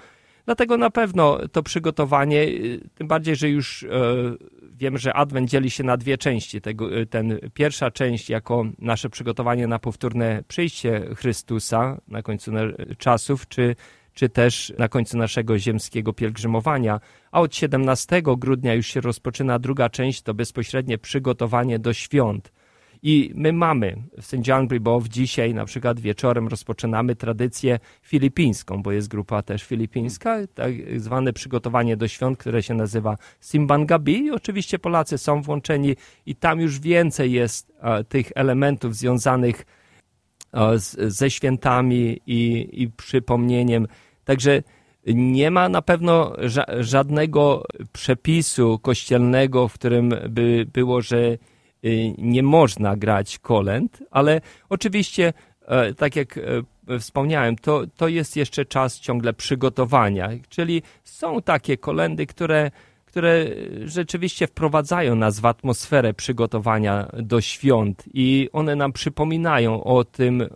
dlatego 0.47 0.77
na 0.77 0.91
pewno 0.91 1.39
to 1.53 1.63
przygotowanie, 1.63 2.43
e, 2.43 2.49
tym 2.95 3.09
bardziej, 3.09 3.37
że 3.37 3.49
już 3.49 3.83
e, 3.83 3.89
wiem, 4.73 4.99
że 4.99 5.15
Adwent 5.15 5.51
dzieli 5.51 5.71
się 5.71 5.85
na 5.85 5.97
dwie 5.97 6.19
części. 6.19 6.61
Tego, 6.61 6.97
e, 6.97 7.07
ten 7.07 7.39
pierwsza 7.55 7.91
część 7.91 8.31
jako 8.31 8.65
nasze 8.79 9.11
przygotowanie 9.11 9.67
na 9.67 9.79
powtórne 9.79 10.43
przyjście 10.49 11.03
Chrystusa 11.17 12.01
na 12.09 12.23
końcu 12.23 12.53
czasów, 12.99 13.49
czy 13.49 13.77
czy 14.15 14.29
też 14.29 14.73
na 14.79 14.89
końcu 14.89 15.19
naszego 15.19 15.59
ziemskiego 15.59 16.13
pielgrzymowania, 16.13 17.01
a 17.33 17.41
od 17.41 17.55
17 17.55 18.23
grudnia 18.23 18.75
już 18.75 18.87
się 18.87 19.01
rozpoczyna 19.01 19.59
druga 19.59 19.89
część, 19.89 20.23
to 20.23 20.35
bezpośrednie 20.35 20.99
przygotowanie 20.99 21.79
do 21.79 21.93
świąt. 21.93 22.53
I 23.03 23.33
my 23.35 23.53
mamy 23.53 23.97
w. 24.23 24.47
John 24.47 24.69
Bribow 24.69 25.09
dzisiaj 25.09 25.55
na 25.55 25.65
przykład 25.65 26.01
wieczorem 26.01 26.49
rozpoczynamy 26.49 27.17
tradycję 27.17 27.79
filipińską, 28.03 28.83
bo 28.83 28.93
jest 28.93 29.09
grupa 29.09 29.43
też 29.43 29.63
filipińska, 29.63 30.37
tak 30.55 30.73
zwane 30.97 31.33
przygotowanie 31.33 31.97
do 31.97 32.09
świąt, 32.09 32.39
które 32.39 32.63
się 32.63 32.75
nazywa 32.75 33.17
Simbangabi. 33.41 34.25
I 34.25 34.31
oczywiście 34.31 34.79
Polacy 34.79 35.19
są 35.19 35.43
włączeni 35.43 35.97
i 36.27 36.37
tam 36.37 36.61
już 36.61 36.81
więcej 36.81 37.33
jest 37.33 37.73
e, 37.81 38.05
tych 38.05 38.33
elementów 38.35 38.97
związanych 38.97 39.67
e, 40.53 40.79
z, 40.79 41.15
ze 41.15 41.31
świętami 41.31 42.21
i, 42.27 42.69
i 42.83 42.89
przypomnieniem. 42.89 43.87
Także 44.25 44.63
nie 45.07 45.51
ma 45.51 45.69
na 45.69 45.83
pewno 45.83 46.33
ża 46.39 46.65
żadnego 46.81 47.65
przepisu 47.93 48.79
kościelnego, 48.79 49.69
w 49.69 49.75
którym 49.75 50.15
by 50.29 50.67
było, 50.73 51.03
że 51.03 51.39
nie 52.19 52.43
można 52.43 52.97
grać 52.97 53.39
kolęd, 53.39 54.03
ale 54.11 54.41
oczywiście, 54.69 55.33
e, 55.67 55.95
tak 55.95 56.17
jak 56.17 56.39
e, 56.39 56.99
wspomniałem, 56.99 57.57
to, 57.57 57.83
to 57.97 58.09
jest 58.09 58.37
jeszcze 58.37 58.65
czas 58.65 59.01
ciągle 59.01 59.33
przygotowania, 59.33 60.29
czyli 60.49 60.83
są 61.05 61.43
takie 61.43 61.77
kolendy, 61.77 62.27
które 62.27 62.71
które 63.11 63.47
rzeczywiście 63.85 64.47
wprowadzają 64.47 65.15
nas 65.15 65.41
w 65.41 65.47
atmosferę 65.47 66.15
przygotowania 66.15 67.09
do 67.23 67.41
świąt 67.41 68.05
i 68.15 68.49
one 68.53 68.77
nam 68.77 68.93
przypominają 68.93 69.85
o 69.85 70.05
tym, 70.05 70.43
e, 70.43 70.49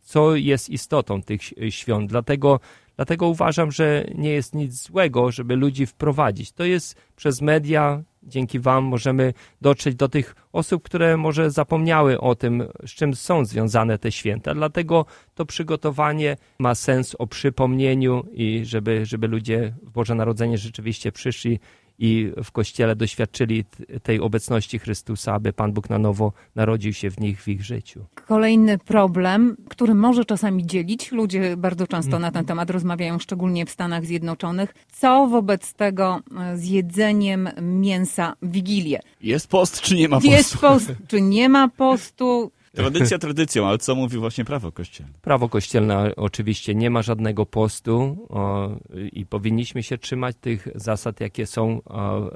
co 0.00 0.36
jest 0.36 0.70
istotą 0.70 1.22
tych 1.22 1.40
świąt. 1.70 2.10
Dlatego, 2.10 2.60
dlatego 2.96 3.28
uważam, 3.28 3.72
że 3.72 4.06
nie 4.14 4.30
jest 4.30 4.54
nic 4.54 4.82
złego, 4.82 5.32
żeby 5.32 5.56
ludzi 5.56 5.86
wprowadzić. 5.86 6.52
To 6.52 6.64
jest 6.64 7.00
przez 7.16 7.40
media 7.42 8.02
dzięki 8.30 8.60
Wam 8.60 8.84
możemy 8.84 9.34
dotrzeć 9.60 9.94
do 9.94 10.08
tych 10.08 10.34
osób, 10.52 10.82
które 10.82 11.16
może 11.16 11.50
zapomniały 11.50 12.20
o 12.20 12.34
tym, 12.34 12.68
z 12.86 12.90
czym 12.90 13.14
są 13.14 13.44
związane 13.44 13.98
te 13.98 14.12
święta. 14.12 14.54
Dlatego 14.54 15.06
to 15.34 15.46
przygotowanie 15.46 16.36
ma 16.58 16.74
sens 16.74 17.16
o 17.18 17.26
przypomnieniu 17.26 18.26
i 18.32 18.64
żeby, 18.64 19.06
żeby 19.06 19.28
ludzie 19.28 19.74
w 19.82 19.90
Boże 19.90 20.14
Narodzenie 20.14 20.58
rzeczywiście 20.58 21.12
przyszli 21.12 21.58
i 22.00 22.32
w 22.44 22.52
Kościele 22.52 22.96
doświadczyli 22.96 23.64
tej 24.02 24.20
obecności 24.20 24.78
Chrystusa, 24.78 25.34
aby 25.34 25.52
Pan 25.52 25.72
Bóg 25.72 25.90
na 25.90 25.98
nowo 25.98 26.32
narodził 26.54 26.92
się 26.92 27.10
w 27.10 27.20
nich, 27.20 27.42
w 27.42 27.48
ich 27.48 27.64
życiu. 27.64 28.04
Kolejny 28.26 28.78
problem, 28.78 29.56
który 29.68 29.94
może 29.94 30.24
czasami 30.24 30.66
dzielić. 30.66 31.12
Ludzie 31.12 31.56
bardzo 31.56 31.86
często 31.86 32.18
na 32.18 32.30
ten 32.30 32.44
temat 32.44 32.70
rozmawiają, 32.70 33.18
szczególnie 33.18 33.66
w 33.66 33.70
Stanach 33.70 34.04
Zjednoczonych. 34.04 34.74
Co 34.92 35.26
wobec 35.26 35.74
tego 35.74 36.20
e, 36.40 36.56
z 36.56 36.64
jedzeniem 36.64 37.48
mięsa 37.62 38.34
w 38.42 38.52
Wigilię? 38.52 39.00
Jest 39.22 39.48
post, 39.48 39.80
czy 39.80 39.94
nie 39.94 40.08
ma 40.08 40.16
postu? 40.16 40.30
Jest 40.30 40.58
post, 40.58 40.92
czy 41.08 41.20
nie 41.20 41.48
ma 41.48 41.68
postu? 41.68 42.50
Tradycja 42.74 43.18
tradycją, 43.18 43.66
ale 43.66 43.78
co 43.78 43.94
mówi 43.94 44.18
właśnie 44.18 44.44
prawo 44.44 44.72
kościelne? 44.72 45.12
Prawo 45.22 45.48
kościelne 45.48 46.16
oczywiście 46.16 46.74
nie 46.74 46.90
ma 46.90 47.02
żadnego 47.02 47.46
postu 47.46 48.26
o, 48.28 48.70
i 49.12 49.26
powinniśmy 49.26 49.82
się 49.82 49.98
trzymać 49.98 50.36
tych 50.40 50.68
zasad, 50.74 51.20
jakie 51.20 51.46
są. 51.46 51.82
O, 51.84 52.26
y, 52.26 52.30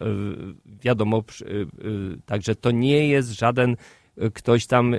wiadomo, 0.67 1.23
y, 1.41 1.45
y, 1.45 1.67
także 2.27 2.55
to 2.55 2.71
nie 2.71 3.09
jest 3.09 3.31
żaden 3.31 3.77
ktoś 4.35 4.67
tam 4.67 4.95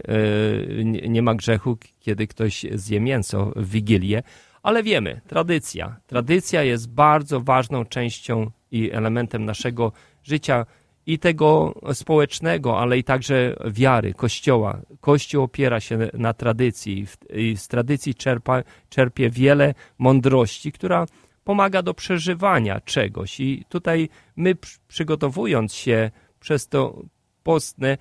nie 1.07 1.21
ma 1.21 1.35
grzechu, 1.35 1.77
kiedy 1.99 2.27
ktoś 2.27 2.65
zje 2.73 2.99
mięso 2.99 3.51
w 3.55 3.69
Wigilię, 3.69 4.23
ale 4.63 4.83
wiemy, 4.83 5.21
tradycja. 5.27 5.99
Tradycja 6.07 6.63
jest 6.63 6.89
bardzo 6.89 7.41
ważną 7.41 7.85
częścią 7.85 8.51
i 8.71 8.91
elementem 8.91 9.45
naszego 9.45 9.91
życia 10.23 10.65
i 11.07 11.19
tego 11.19 11.73
społecznego, 11.93 12.79
ale 12.79 12.97
i 12.97 13.03
także 13.03 13.55
wiary 13.65 14.13
Kościoła. 14.13 14.81
Kościół 15.01 15.43
opiera 15.43 15.79
się 15.79 15.97
na 16.13 16.33
tradycji 16.33 17.05
i 17.33 17.57
z 17.57 17.67
tradycji 17.67 18.15
czerpa, 18.15 18.63
czerpie 18.89 19.29
wiele 19.29 19.73
mądrości, 19.97 20.71
która 20.71 21.05
pomaga 21.43 21.81
do 21.81 21.93
przeżywania 21.93 22.81
czegoś. 22.81 23.39
I 23.39 23.65
tutaj 23.69 24.09
my 24.35 24.55
przygotowując 24.87 25.73
się 25.73 26.11
przez 26.39 26.67
to 26.67 27.03
postne, 27.43 27.97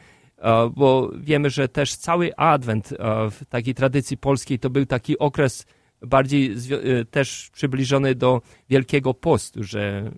bo 0.74 1.10
wiemy, 1.16 1.50
że 1.50 1.68
też 1.68 1.96
cały 1.96 2.36
adwent 2.36 2.94
w 3.30 3.40
takiej 3.48 3.74
tradycji 3.74 4.16
polskiej 4.16 4.58
to 4.58 4.70
był 4.70 4.86
taki 4.86 5.18
okres 5.18 5.66
bardziej 6.02 6.54
też 7.10 7.50
przybliżony 7.52 8.14
do 8.14 8.42
Wielkiego 8.68 9.14
Postu, 9.14 9.64
że 9.64 10.12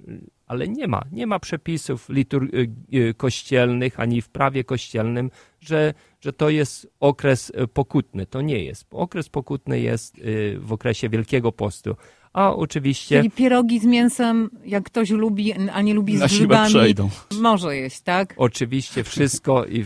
ale 0.46 0.68
nie 0.68 0.86
ma, 0.86 1.02
nie 1.12 1.26
ma 1.26 1.38
przepisów 1.38 2.08
litur- 2.08 2.54
y, 2.54 2.98
y, 2.98 3.14
kościelnych 3.14 4.00
ani 4.00 4.22
w 4.22 4.28
prawie 4.28 4.64
kościelnym, 4.64 5.30
że, 5.60 5.94
że 6.20 6.32
to 6.32 6.50
jest 6.50 6.88
okres 7.00 7.50
y, 7.50 7.68
pokutny. 7.68 8.26
To 8.26 8.40
nie 8.42 8.64
jest. 8.64 8.86
Okres 8.90 9.28
pokutny 9.28 9.80
jest 9.80 10.16
w 10.58 10.72
okresie 10.72 11.08
Wielkiego 11.08 11.52
Postu. 11.52 11.96
A 12.32 12.54
oczywiście. 12.54 13.16
Czyli 13.18 13.30
pierogi 13.30 13.80
z 13.80 13.84
mięsem, 13.84 14.50
jak 14.64 14.84
ktoś 14.84 15.10
lubi, 15.10 15.52
a 15.52 15.82
nie 15.82 15.94
lubi 15.94 16.18
z 16.18 16.22
grzybami, 16.24 16.68
przejdą. 16.68 17.10
może 17.40 17.76
jeść, 17.76 18.00
tak? 18.00 18.34
Oczywiście 18.36 19.04
wszystko 19.04 19.64
i 19.64 19.84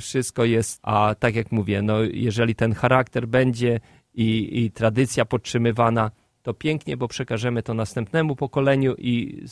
wszystko 0.00 0.44
jest, 0.44 0.80
a 0.82 1.14
tak 1.18 1.34
jak 1.34 1.52
mówię, 1.52 1.82
no 1.82 2.02
jeżeli 2.02 2.54
ten 2.54 2.74
charakter 2.74 3.28
będzie 3.28 3.80
i, 4.14 4.64
i 4.64 4.70
tradycja 4.70 5.24
podtrzymywana, 5.24 6.10
to 6.42 6.54
pięknie, 6.54 6.96
bo 6.96 7.08
przekażemy 7.08 7.62
to 7.62 7.74
następnemu 7.74 8.36
pokoleniu 8.36 8.94
i 8.98 9.44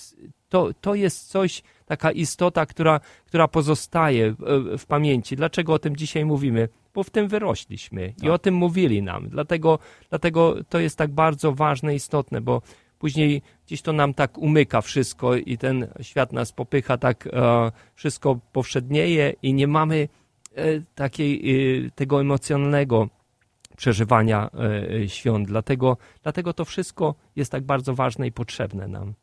to, 0.48 0.70
to 0.80 0.94
jest 0.94 1.28
coś, 1.28 1.62
taka 1.86 2.10
istota, 2.10 2.66
która, 2.66 3.00
która 3.26 3.48
pozostaje 3.48 4.34
w, 4.78 4.86
pamięci. 4.86 5.36
Dlaczego 5.36 5.72
o 5.72 5.78
tym 5.78 5.96
dzisiaj 5.96 6.24
mówimy? 6.24 6.68
Bo 6.94 7.02
w 7.02 7.10
tym 7.10 7.28
wyrośliśmy 7.28 8.14
i 8.18 8.20
Tak. 8.20 8.30
o 8.30 8.38
tym 8.38 8.54
mówili 8.54 9.02
nam. 9.02 9.28
Dlatego, 9.28 9.78
dlatego 10.10 10.56
to 10.68 10.78
jest 10.80 10.98
tak 10.98 11.10
bardzo 11.10 11.52
ważne, 11.52 11.94
istotne, 11.94 12.40
bo 12.40 12.62
później 12.98 13.42
gdzieś 13.66 13.82
to 13.82 13.92
nam 13.92 14.14
tak 14.14 14.38
umyka 14.38 14.80
wszystko 14.80 15.36
i 15.36 15.58
ten 15.58 15.86
świat 16.00 16.32
nas 16.32 16.52
popycha, 16.52 16.98
tak 16.98 17.26
e, 17.26 17.72
wszystko 17.94 18.38
powszednieje 18.52 19.34
i 19.42 19.54
nie 19.54 19.66
mamy 19.66 20.08
e, 20.54 20.64
takiej, 20.94 21.40
e, 21.86 21.90
tego 21.90 22.20
emocjonalnego 22.20 23.08
przeżywania 23.80 24.50
e, 25.02 25.08
świąt. 25.08 25.48
Dlatego, 25.48 25.96
dlatego 26.22 26.52
to 26.52 26.64
wszystko 26.64 27.14
jest 27.36 27.52
tak 27.52 27.64
bardzo 27.64 27.94
ważne 27.94 28.26
i 28.26 28.32
potrzebne 28.32 28.88
nam. 28.88 29.14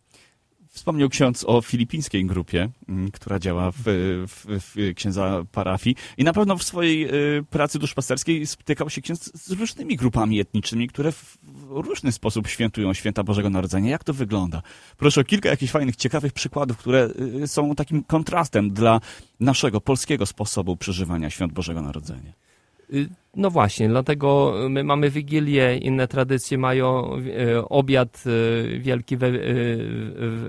Wspomniał 0.69 1.09
ksiądz 1.09 1.43
o 1.47 1.61
filipińskiej 1.61 2.25
grupie, 2.25 2.69
mm, 2.89 3.11
która 3.11 3.39
działa 3.39 3.71
w, 3.71 3.83
w, 4.27 4.45
w 4.47 4.93
księdza 4.95 5.43
parafii 5.51 5.95
i 6.17 6.23
na 6.23 6.33
pewno 6.33 6.57
w 6.57 6.63
swojej 6.63 7.07
y, 7.37 7.43
pracy 7.49 7.79
duszpasterskiej 7.79 8.47
spotykał 8.47 8.89
się 8.89 9.01
ksiądz 9.01 9.31
z 9.45 9.51
różnymi 9.51 9.95
grupami 9.95 10.39
etnicznymi, 10.39 10.87
które 10.87 11.11
w, 11.11 11.37
różny 11.69 12.11
sposób 12.11 12.47
świętują 12.47 12.93
święta 12.93 13.23
Bożego 13.23 13.49
Narodzenia. 13.49 13.89
Jak 13.89 14.03
to 14.03 14.13
wygląda? 14.13 14.61
Proszę 14.97 15.21
o 15.21 15.23
kilka 15.23 15.49
jakichś 15.49 15.71
fajnych, 15.71 15.95
ciekawych 15.95 16.33
przykładów, 16.33 16.77
które 16.77 17.09
y, 17.43 17.47
są 17.47 17.75
takim 17.75 18.03
kontrastem 18.03 18.69
dla 18.69 19.01
naszego 19.39 19.81
polskiego 19.81 20.25
sposobu 20.25 20.77
przeżywania 20.77 21.29
świąt 21.29 21.53
Bożego 21.53 21.81
Narodzenia. 21.81 22.46
Y, 22.93 23.09
No 23.35 23.49
właśnie, 23.49 23.89
dlatego 23.89 24.53
my 24.69 24.83
mamy 24.83 25.09
Wigilię, 25.09 25.77
inne 25.77 26.07
tradycje 26.07 26.57
mają 26.57 27.15
e, 27.15 27.69
obiad 27.69 28.23
e, 28.25 28.79
wielki 28.79 29.17
we, 29.17 29.31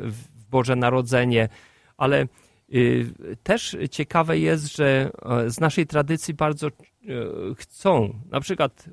w 0.03 0.25
Boże 0.51 0.77
Narodzenie, 0.77 1.49
ale 1.97 2.27
też 3.43 3.77
ciekawe 3.91 4.39
jest, 4.39 4.77
że 4.77 5.11
e, 5.45 5.51
z 5.51 5.61
naszej 5.61 5.87
tradycji 5.87 6.35
bardzo 6.35 6.67
e, 6.69 6.73
chcą, 7.57 8.15
na 8.31 8.41
przykład 8.41 8.89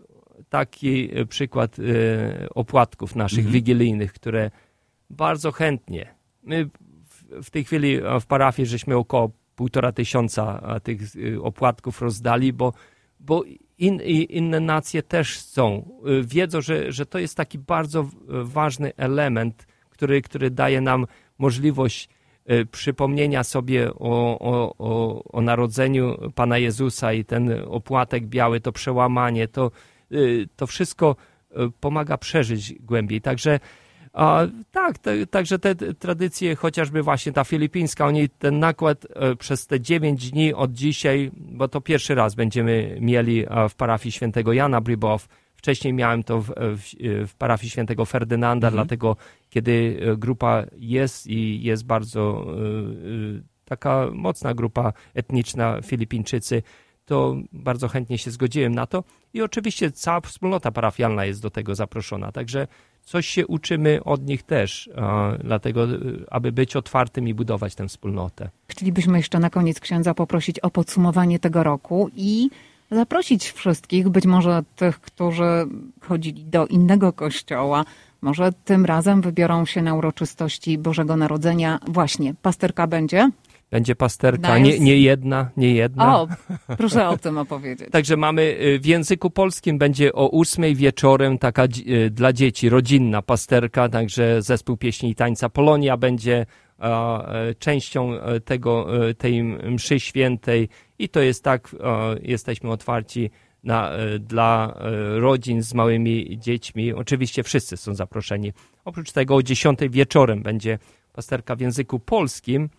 taki 0.49 1.09
przykład 1.29 1.77
e, 1.79 2.49
opłatków 2.49 3.15
naszych 3.15 3.39
Mhm. 3.39 3.53
wigilijnych, 3.53 4.13
które 4.13 4.51
bardzo 5.09 5.51
chętnie, 5.51 6.15
my 6.43 6.69
w- 7.05 7.49
tej 7.49 7.63
chwili 7.63 7.99
w 8.21 8.25
parafii 8.25 8.65
żeśmy 8.65 8.95
około 8.97 9.31
półtora 9.55 9.91
tysiąca 9.91 10.61
tych 10.83 10.99
opłatków 11.41 12.01
rozdali, 12.01 12.53
bo 12.53 12.73
bo 13.25 13.43
in, 13.77 14.01
inne 14.29 14.59
nacje 14.59 15.03
też 15.03 15.37
chcą. 15.37 15.89
Y, 16.07 16.23
Wiedzą, 16.23 16.61
że, 16.61 16.91
że 16.91 17.05
to 17.05 17.19
jest 17.19 17.37
taki 17.37 17.59
bardzo 17.59 18.09
ważny 18.27 18.95
element, 18.97 19.67
który, 19.89 20.21
który 20.21 20.49
daje 20.49 20.81
nam 20.81 21.05
możliwość 21.37 22.09
y, 22.51 22.65
przypomnienia 22.65 23.43
sobie 23.43 23.93
o, 23.93 24.39
o, 24.39 24.75
o, 24.77 25.23
o 25.23 25.41
narodzeniu 25.41 26.31
Pana 26.35 26.57
Jezusa 26.57 27.13
i 27.13 27.25
ten 27.25 27.51
opłatek 27.67 28.25
biały, 28.25 28.59
to 28.59 28.71
przełamanie, 28.71 29.47
to, 29.47 29.71
y, 30.11 30.47
to 30.55 30.67
wszystko 30.67 31.15
pomaga 31.79 32.17
przeżyć 32.17 32.73
głębiej. 32.73 33.21
Także 33.21 33.59
a, 34.15 34.41
tak, 34.71 34.97
te, 34.97 35.27
także 35.27 35.59
te 35.59 35.75
tradycje, 35.75 36.55
chociażby 36.55 37.03
właśnie 37.03 37.31
ta 37.31 37.43
filipińska, 37.43 38.05
oni 38.05 38.29
ten 38.29 38.59
nakład 38.59 39.07
e, 39.15 39.35
przez 39.35 39.67
te 39.67 39.81
9 39.81 40.31
dni 40.31 40.53
od 40.53 40.71
dzisiaj, 40.71 41.31
bo 41.33 41.67
to 41.67 41.81
pierwszy 41.81 42.15
raz 42.15 42.35
będziemy 42.35 42.97
mieli 43.01 43.45
e, 43.47 43.69
w 43.69 43.75
parafii 43.75 44.11
świętego 44.11 44.53
Jana 44.53 44.81
Bribow. 44.81 45.27
Wcześniej 45.55 45.93
miałem 45.93 46.23
to 46.23 46.41
w, 46.41 46.53
w, 46.57 46.81
w 47.27 47.35
parafii 47.35 47.69
świętego 47.69 48.05
Ferdynanda, 48.05 48.67
Mhm. 48.67 48.73
dlatego 48.73 49.17
kiedy 49.49 49.99
e, 50.01 50.17
grupa 50.17 50.63
jest 50.77 51.27
i 51.27 51.63
jest 51.63 51.85
bardzo 51.85 52.45
e, 52.47 52.53
e, 52.53 53.41
taka 53.65 54.07
mocna 54.13 54.53
grupa 54.53 54.93
etniczna 55.13 55.81
Filipińczycy, 55.81 56.63
to 57.05 57.35
bardzo 57.53 57.87
chętnie 57.87 58.17
się 58.17 58.31
zgodziłem 58.31 58.75
na 58.75 58.87
to. 58.87 59.03
I 59.33 59.41
oczywiście 59.41 59.91
cała 59.91 60.21
wspólnota 60.21 60.71
parafialna 60.71 61.25
jest 61.25 61.41
do 61.41 61.49
tego 61.49 61.75
zaproszona. 61.75 62.31
Także 62.31 62.67
coś 63.03 63.27
się 63.27 63.47
uczymy 63.47 64.03
od 64.03 64.27
nich 64.27 64.43
też, 64.43 64.89
dlatego, 65.43 65.93
y, 65.93 66.25
aby 66.29 66.51
być 66.51 66.75
otwartym 66.75 67.27
i 67.27 67.33
budować 67.33 67.75
tę 67.75 67.87
wspólnotę. 67.87 68.49
Chcielibyśmy 68.67 69.17
jeszcze 69.17 69.39
na 69.39 69.49
koniec 69.49 69.79
księdza 69.79 70.13
poprosić 70.13 70.59
o 70.59 70.69
podsumowanie 70.69 71.39
tego 71.39 71.63
roku 71.63 72.09
i 72.15 72.49
zaprosić 72.91 73.51
wszystkich, 73.51 74.09
być 74.09 74.25
może 74.25 74.63
tych, 74.75 75.01
którzy 75.01 75.67
chodzili 76.01 76.45
do 76.45 76.67
innego 76.67 77.13
kościoła, 77.13 77.85
może 78.21 78.51
tym 78.65 78.85
razem 78.85 79.21
wybiorą 79.21 79.65
się 79.65 79.81
na 79.81 79.93
uroczystości 79.93 80.77
Bożego 80.77 81.15
Narodzenia. 81.15 81.79
Właśnie, 81.87 82.33
pasterka 82.41 82.87
będzie? 82.87 83.29
Będzie 83.75 83.95
pasterka, 83.95 84.57
nie, 84.57 84.79
nie 84.79 84.97
jedna, 84.97 85.49
nie 85.57 85.73
jedna. 85.73 86.19
O, 86.19 86.27
proszę 86.77 87.07
o 87.07 87.17
tym 87.17 87.37
opowiedzieć. 87.37 87.89
Także 87.97 88.17
mamy 88.17 88.41
y, 88.41 88.79
w 88.79 88.85
języku 88.85 89.29
polskim 89.29 89.77
będzie 89.77 90.13
o 90.13 90.29
ósmej 90.29 90.75
wieczorem 90.75 91.37
taka 91.37 91.63
y, 91.87 92.09
dla 92.09 92.33
dzieci 92.33 92.69
rodzinna 92.69 93.21
pasterka, 93.21 93.89
także 93.89 94.41
zespół 94.41 94.77
pieśni 94.77 95.09
i 95.09 95.15
tańca 95.15 95.49
Polonia 95.49 95.97
będzie 95.97 96.45
e, 96.79 97.55
częścią 97.59 98.13
e, 98.13 98.39
tego, 98.39 99.07
e, 99.07 99.13
tej 99.13 99.43
mszy 99.43 99.99
świętej 99.99 100.69
i 100.99 101.09
to 101.09 101.19
jest 101.19 101.43
tak, 101.43 101.75
jesteśmy 102.21 102.71
otwarci 102.71 103.29
na, 103.63 103.91
dla 104.19 104.77
rodzin 105.15 105.63
z 105.63 105.73
małymi 105.73 106.37
dziećmi. 106.39 106.93
Oczywiście 106.93 107.43
wszyscy 107.43 107.77
są 107.77 107.95
zaproszeni. 107.95 108.53
Oprócz 108.85 109.11
tego 109.11 109.35
o 109.35 109.43
10 109.43 109.79
wieczorem 109.89 110.43
będzie 110.43 110.79
pasterka 111.13 111.55
w 111.55 111.59
języku 111.59 111.99
polskim. 111.99 112.69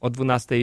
O 0.00 0.10
12 0.10 0.54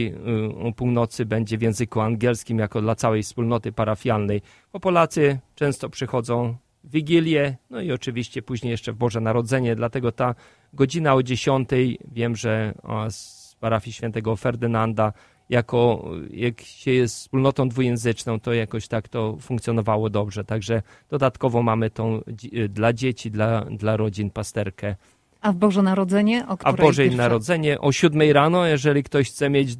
o 0.62 0.72
północy 0.72 1.26
będzie 1.26 1.58
w 1.58 1.62
języku 1.62 2.00
angielskim 2.00 2.58
jako 2.58 2.80
dla 2.80 2.94
całej 2.94 3.22
wspólnoty 3.22 3.72
parafialnej, 3.72 4.42
bo 4.72 4.80
Polacy 4.80 5.38
często 5.54 5.90
przychodzą 5.90 6.56
w 6.84 6.90
Wigilię, 6.90 7.56
no 7.70 7.80
i 7.80 7.92
oczywiście 7.92 8.42
później 8.42 8.70
jeszcze 8.70 8.92
w 8.92 8.96
Boże 8.96 9.20
Narodzenie, 9.20 9.76
dlatego 9.76 10.12
ta 10.12 10.34
godzina 10.72 11.14
o 11.14 11.22
10, 11.22 11.68
wiem, 12.12 12.36
że 12.36 12.74
z 13.10 13.54
parafii 13.60 13.92
świętego 13.92 14.36
Ferdynanda 14.36 15.12
jako 15.48 16.10
jak 16.30 16.60
się 16.60 16.90
jest 16.90 17.16
wspólnotą 17.16 17.68
dwujęzyczną, 17.68 18.40
to 18.40 18.52
jakoś 18.52 18.88
tak 18.88 19.08
to 19.08 19.36
funkcjonowało 19.40 20.10
dobrze. 20.10 20.44
Także 20.44 20.82
dodatkowo 21.08 21.62
mamy 21.62 21.90
tą 21.90 22.20
dla 22.68 22.92
dzieci, 22.92 23.30
dla, 23.30 23.64
dla 23.64 23.96
rodzin 23.96 24.30
pasterkę. 24.30 24.96
A 25.40 25.52
w 25.52 25.56
Boże 25.56 25.82
Narodzenie? 25.82 26.46
O 26.48 26.56
A 26.64 26.72
Boże? 26.72 27.06
Narodzenie 27.06 27.80
o 27.80 27.92
siódmej 27.92 28.32
rano, 28.32 28.66
jeżeli 28.66 29.02
ktoś 29.02 29.30
chce 29.30 29.50
mieć 29.50 29.76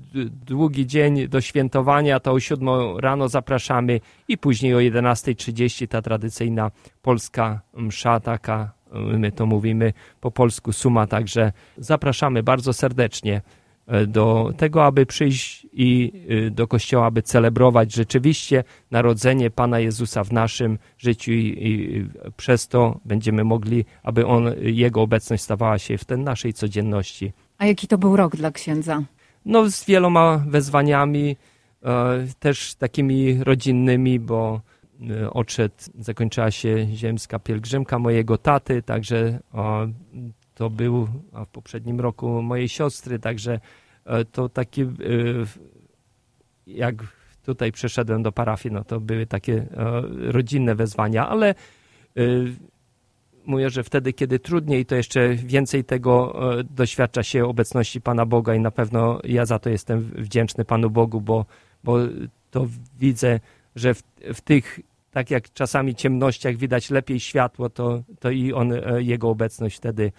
długi 0.47 0.87
dzień 0.87 1.29
do 1.29 1.41
świętowania, 1.41 2.21
to 2.21 2.33
o 2.33 2.41
siódmą 2.41 3.01
rano 3.01 3.29
zapraszamy 3.29 4.01
i 4.29 4.39
później 4.39 4.75
o 4.75 4.79
11.30 4.79 5.89
ta 5.89 6.03
tradycyjna 6.03 6.71
polska 7.03 7.61
msza, 7.75 8.21
taka 8.21 8.79
my 8.93 9.33
to 9.33 9.47
mówimy 9.47 9.93
po 10.21 10.31
polsku 10.31 10.73
suma, 10.73 11.07
także 11.07 11.53
zapraszamy 11.77 12.43
bardzo 12.43 12.73
serdecznie. 12.73 13.43
E, 13.89 14.07
do 14.07 14.53
tego, 14.57 14.85
aby 14.85 15.07
przyjść 15.07 15.67
i 15.73 16.13
e, 16.47 16.51
do 16.51 16.67
kościoła, 16.67 17.07
aby 17.07 17.23
celebrować 17.23 17.95
rzeczywiście 17.95 18.65
narodzenie 18.91 19.51
Pana 19.51 19.79
Jezusa 19.79 20.25
w 20.25 20.33
naszym 20.33 20.79
życiu 20.99 21.33
i, 21.33 22.07
przez 22.37 22.69
to 22.69 23.01
będziemy 23.05 23.45
mogli, 23.45 23.85
aby 24.03 24.27
on, 24.27 24.45
Jego 24.61 25.03
obecność 25.03 25.43
stawała 25.43 25.79
się 25.79 25.99
w 25.99 26.05
tej 26.05 26.19
naszej 26.19 26.53
codzienności. 26.53 27.33
A 27.59 27.67
jaki 27.67 27.87
to 27.89 27.99
był 27.99 28.17
rok 28.17 28.37
dla 28.37 28.51
księdza? 28.51 29.03
No 29.45 29.71
z 29.71 29.85
wieloma 29.85 30.45
wezwaniami, 30.49 31.37
e, 31.83 32.27
też 32.39 32.75
takimi 32.75 33.45
rodzinnymi, 33.45 34.21
bo 34.21 34.61
odszedł, 35.33 35.75
zakończyła 35.99 36.51
się 36.51 36.87
ziemska 36.95 37.39
pielgrzymka 37.39 37.99
mojego 37.99 38.39
taty, 38.39 38.83
także 38.83 39.41
to 40.59 40.71
był 40.71 41.09
w 41.47 41.49
poprzednim 41.53 42.01
roku 42.01 42.43
mojej 42.43 42.69
siostry, 42.69 43.19
także 43.19 43.61
e, 44.05 44.25
to 44.25 44.49
takie, 44.49 44.83
e, 44.83 44.87
jak 46.67 46.95
tutaj 47.45 47.73
przeszedłem 47.73 48.23
do 48.23 48.33
parafii, 48.33 48.75
no 48.75 48.85
to 48.85 49.01
były 49.01 49.27
takie 49.27 49.55
e, 49.55 49.67
rodzinne 50.33 50.75
wezwania, 50.75 51.29
ale 51.29 51.55
mówię, 53.47 53.71
że 53.71 53.83
wtedy, 53.83 54.13
kiedy 54.13 54.39
trudniej, 54.39 54.87
to 54.87 54.95
jeszcze 54.97 55.35
więcej 55.35 55.85
tego 55.85 56.35
doświadcza 56.71 57.23
się 57.23 57.45
obecności 57.45 58.01
Pana 58.01 58.27
Boga 58.27 58.55
i 58.55 58.61
na 58.61 58.71
pewno 58.71 59.21
ja 59.25 59.47
za 59.47 59.59
to 59.59 59.71
jestem 59.71 60.01
wdzięczny 60.01 60.65
Panu 60.65 60.91
Bogu, 60.91 61.21
bo, 61.21 61.47
bo 61.85 61.99
to 62.51 62.67
widzę, 62.99 63.41
że 63.77 63.95
w, 63.95 64.03
w 64.35 64.41
tych 64.41 64.81
tak 65.11 65.31
jak 65.31 65.53
czasami 65.53 65.95
ciemnościach 65.95 66.57
widać 66.57 66.91
lepiej 66.91 67.21
światło, 67.21 67.71
to, 67.71 68.03
to 68.21 68.31
i 68.31 68.53
on, 68.53 68.73
jego 68.99 69.29
obecność 69.29 69.77
wtedy 69.77 70.13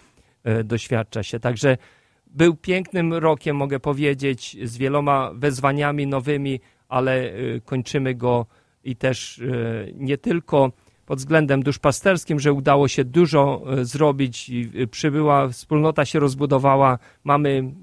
doświadcza 0.63 1.23
się. 1.23 1.39
Także 1.39 1.77
był 2.27 2.55
pięknym 2.55 3.13
rokiem, 3.13 3.55
mogę 3.55 3.79
powiedzieć, 3.79 4.57
z 4.63 4.77
wieloma 4.77 5.31
wezwaniami 5.33 6.07
nowymi, 6.07 6.59
ale 6.89 7.13
e, 7.13 7.33
kończymy 7.65 8.15
go 8.15 8.45
i 8.83 8.95
też 8.95 9.39
e, 9.39 9.43
nie 9.93 10.17
tylko 10.17 10.71
pod 11.05 11.19
względem 11.19 11.63
duszpasterskim, 11.63 12.39
że 12.39 12.53
udało 12.53 12.87
się 12.87 13.03
dużo 13.03 13.63
zrobić, 13.81 14.51
przybyła, 14.91 15.47
wspólnota 15.47 16.05
się 16.05 16.19
rozbudowała, 16.19 16.99
mamy 17.23 17.73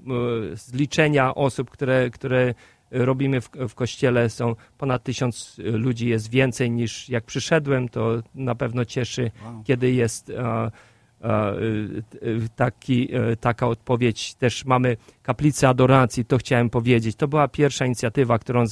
zliczenia 0.53 1.35
osób, 1.35 1.69
które, 1.69 2.09
które 2.09 2.53
robimy 2.91 3.41
w, 3.41 3.49
w 3.69 3.75
kościele, 3.75 4.29
są 4.29 4.55
ponad 4.77 5.03
tysiąc 5.03 5.55
ludzi, 5.57 6.07
jest 6.07 6.29
więcej 6.29 6.71
niż 6.71 7.09
jak 7.09 7.23
przyszedłem, 7.23 7.89
to 7.89 8.23
na 8.35 8.55
pewno 8.55 8.85
cieszy, 8.85 9.31
wow. 9.45 9.63
kiedy 9.63 9.91
jest 9.91 10.29
Y, 10.29 10.35
taki, 12.55 13.15
e, 13.15 13.35
taka 13.35 13.67
odpowiedź. 13.67 14.33
Też 14.35 14.65
mamy 14.65 14.97
kaplicę 15.23 15.69
adoracji, 15.69 16.25
to 16.25 16.37
chciałem 16.37 16.69
powiedzieć. 16.69 17.15
To 17.15 17.27
była 17.27 17.47
pierwsza 17.47 17.85
inicjatywa, 17.85 18.39
którą 18.39 18.63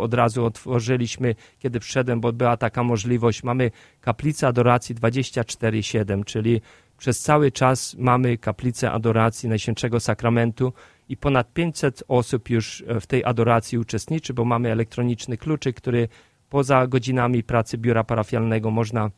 od 0.00 0.14
razu 0.14 0.44
otworzyliśmy, 0.44 1.34
kiedy 1.58 1.80
przyszedłem, 1.80 2.20
bo 2.20 2.32
była 2.32 2.56
taka 2.56 2.82
możliwość. 2.82 3.42
Mamy 3.42 3.70
kaplicę 4.00 4.46
adoracji 4.46 4.94
24-7, 4.94 6.24
czyli 6.24 6.60
przez 6.98 7.20
cały 7.20 7.52
czas 7.52 7.96
mamy 7.98 8.38
kaplicę 8.38 8.92
adoracji 8.92 9.48
Najświętszego 9.48 10.00
Sakramentu 10.00 10.72
i 11.08 11.16
ponad 11.16 11.52
500 11.52 12.04
osób 12.08 12.50
już 12.50 12.84
w 13.00 13.06
tej 13.06 13.24
adoracji 13.24 13.78
uczestniczy, 13.78 14.34
bo 14.34 14.44
mamy 14.44 14.72
elektroniczny 14.72 15.36
kluczyk, 15.36 15.76
który 15.76 16.08
poza 16.50 16.86
godzinami 16.86 17.42
pracy 17.42 17.78
biura 17.78 18.04
parafialnego 18.04 18.70
można 18.70 19.10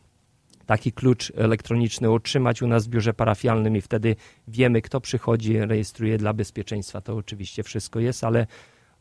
taki 0.73 0.93
klucz 0.93 1.33
elektroniczny 1.37 2.11
otrzymać 2.11 2.63
u 2.63 2.67
nas 2.67 2.87
w 2.87 2.89
biurze 2.89 3.15
parafialnym 3.15 3.77
i 3.77 3.81
wtedy 3.81 4.17
wiemy, 4.49 4.83
kto 4.83 5.01
przychodzi, 5.01 5.59
rejestruje 5.59 6.19
dla 6.19 6.33
bezpieczeństwa. 6.33 7.01
To 7.01 7.17
oczywiście 7.17 7.63
wszystko 7.63 8.01
jest, 8.01 8.25
ale, 8.25 8.47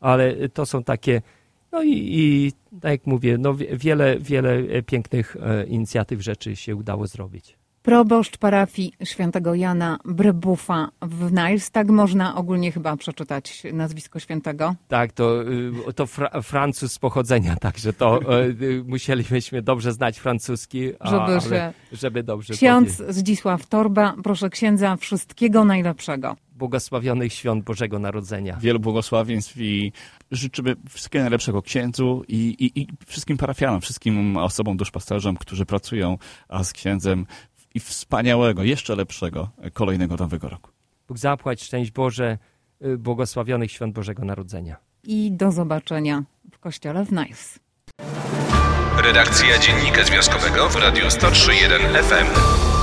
ale 0.00 0.48
to 0.48 0.66
są 0.66 0.84
takie, 0.84 1.22
no 1.72 1.82
i, 1.82 1.92
i 1.92 2.52
tak 2.80 2.90
jak 2.90 3.06
mówię, 3.06 3.38
no 3.38 3.54
wiele, 3.72 4.18
wiele 4.18 4.82
pięknych 4.82 5.36
e, 5.36 5.64
inicjatyw 5.64 6.20
rzeczy 6.20 6.56
się 6.56 6.76
udało 6.76 7.06
zrobić 7.06 7.61
proboszcz 7.82 8.38
parafii 8.38 8.92
świętego 9.04 9.54
Jana 9.54 9.98
Brebufa 10.04 10.88
w 11.02 11.32
Niles. 11.32 11.70
Tak 11.70 11.88
można 11.88 12.36
ogólnie 12.36 12.72
chyba 12.72 12.96
przeczytać 12.96 13.62
nazwisko 13.72 14.18
świętego. 14.18 14.74
Tak, 14.88 15.12
to, 15.12 15.42
y, 15.88 15.92
to 15.96 16.06
fra 16.06 16.42
Francuz 16.42 16.92
z 16.92 16.98
pochodzenia, 16.98 17.56
także 17.56 17.92
to 17.92 18.20
y, 18.40 18.56
y, 18.62 18.84
musielibyśmy 18.86 19.62
dobrze 19.62 19.92
znać 19.92 20.18
francuski, 20.18 20.92
a, 21.00 21.10
żeby, 21.10 21.54
ale, 21.54 21.72
żeby 21.92 22.22
dobrze 22.22 22.54
Ksiądz 22.54 22.96
powiedzieć. 22.96 23.16
Zdzisław 23.16 23.66
Torba, 23.66 24.14
proszę 24.22 24.50
księdza, 24.50 24.96
wszystkiego 24.96 25.64
najlepszego. 25.64 26.36
Błogosławionych 26.54 27.32
świąt 27.32 27.64
Bożego 27.64 27.98
Narodzenia. 27.98 28.56
Wielu 28.60 28.80
błogosławieństw 28.80 29.56
i 29.56 29.92
życzymy 30.30 30.76
wszystkiego 30.90 31.22
najlepszego 31.22 31.62
księdzu 31.62 32.24
i, 32.28 32.36
i, 32.58 32.80
i 32.80 32.86
wszystkim 33.06 33.36
parafianom, 33.36 33.80
wszystkim 33.80 34.36
osobom 34.36 34.76
duszpasterzom, 34.76 35.36
którzy 35.36 35.66
pracują 35.66 36.18
z 36.62 36.72
księdzem 36.72 37.26
i 37.74 37.80
wspaniałego, 37.80 38.62
jeszcze 38.62 38.96
lepszego 38.96 39.50
kolejnego 39.72 40.16
nowego 40.16 40.48
roku. 40.48 40.70
Bóg 41.08 41.18
zapłać, 41.18 41.62
szczęść 41.62 41.90
Boże, 41.90 42.38
y, 42.84 42.98
błogosławionych 42.98 43.72
świąt 43.72 43.94
Bożego 43.94 44.24
Narodzenia. 44.24 44.76
I 45.04 45.32
do 45.32 45.52
zobaczenia 45.52 46.24
w 46.52 46.58
kościele 46.58 47.04
w 47.04 47.12
Nice. 47.12 47.58
Redakcja 49.04 49.58
Dziennika 49.58 50.04
Związkowego 50.04 50.68
w 50.68 50.76
Radiu 50.76 51.04
103.1 51.04 52.02
FM. 52.02 52.81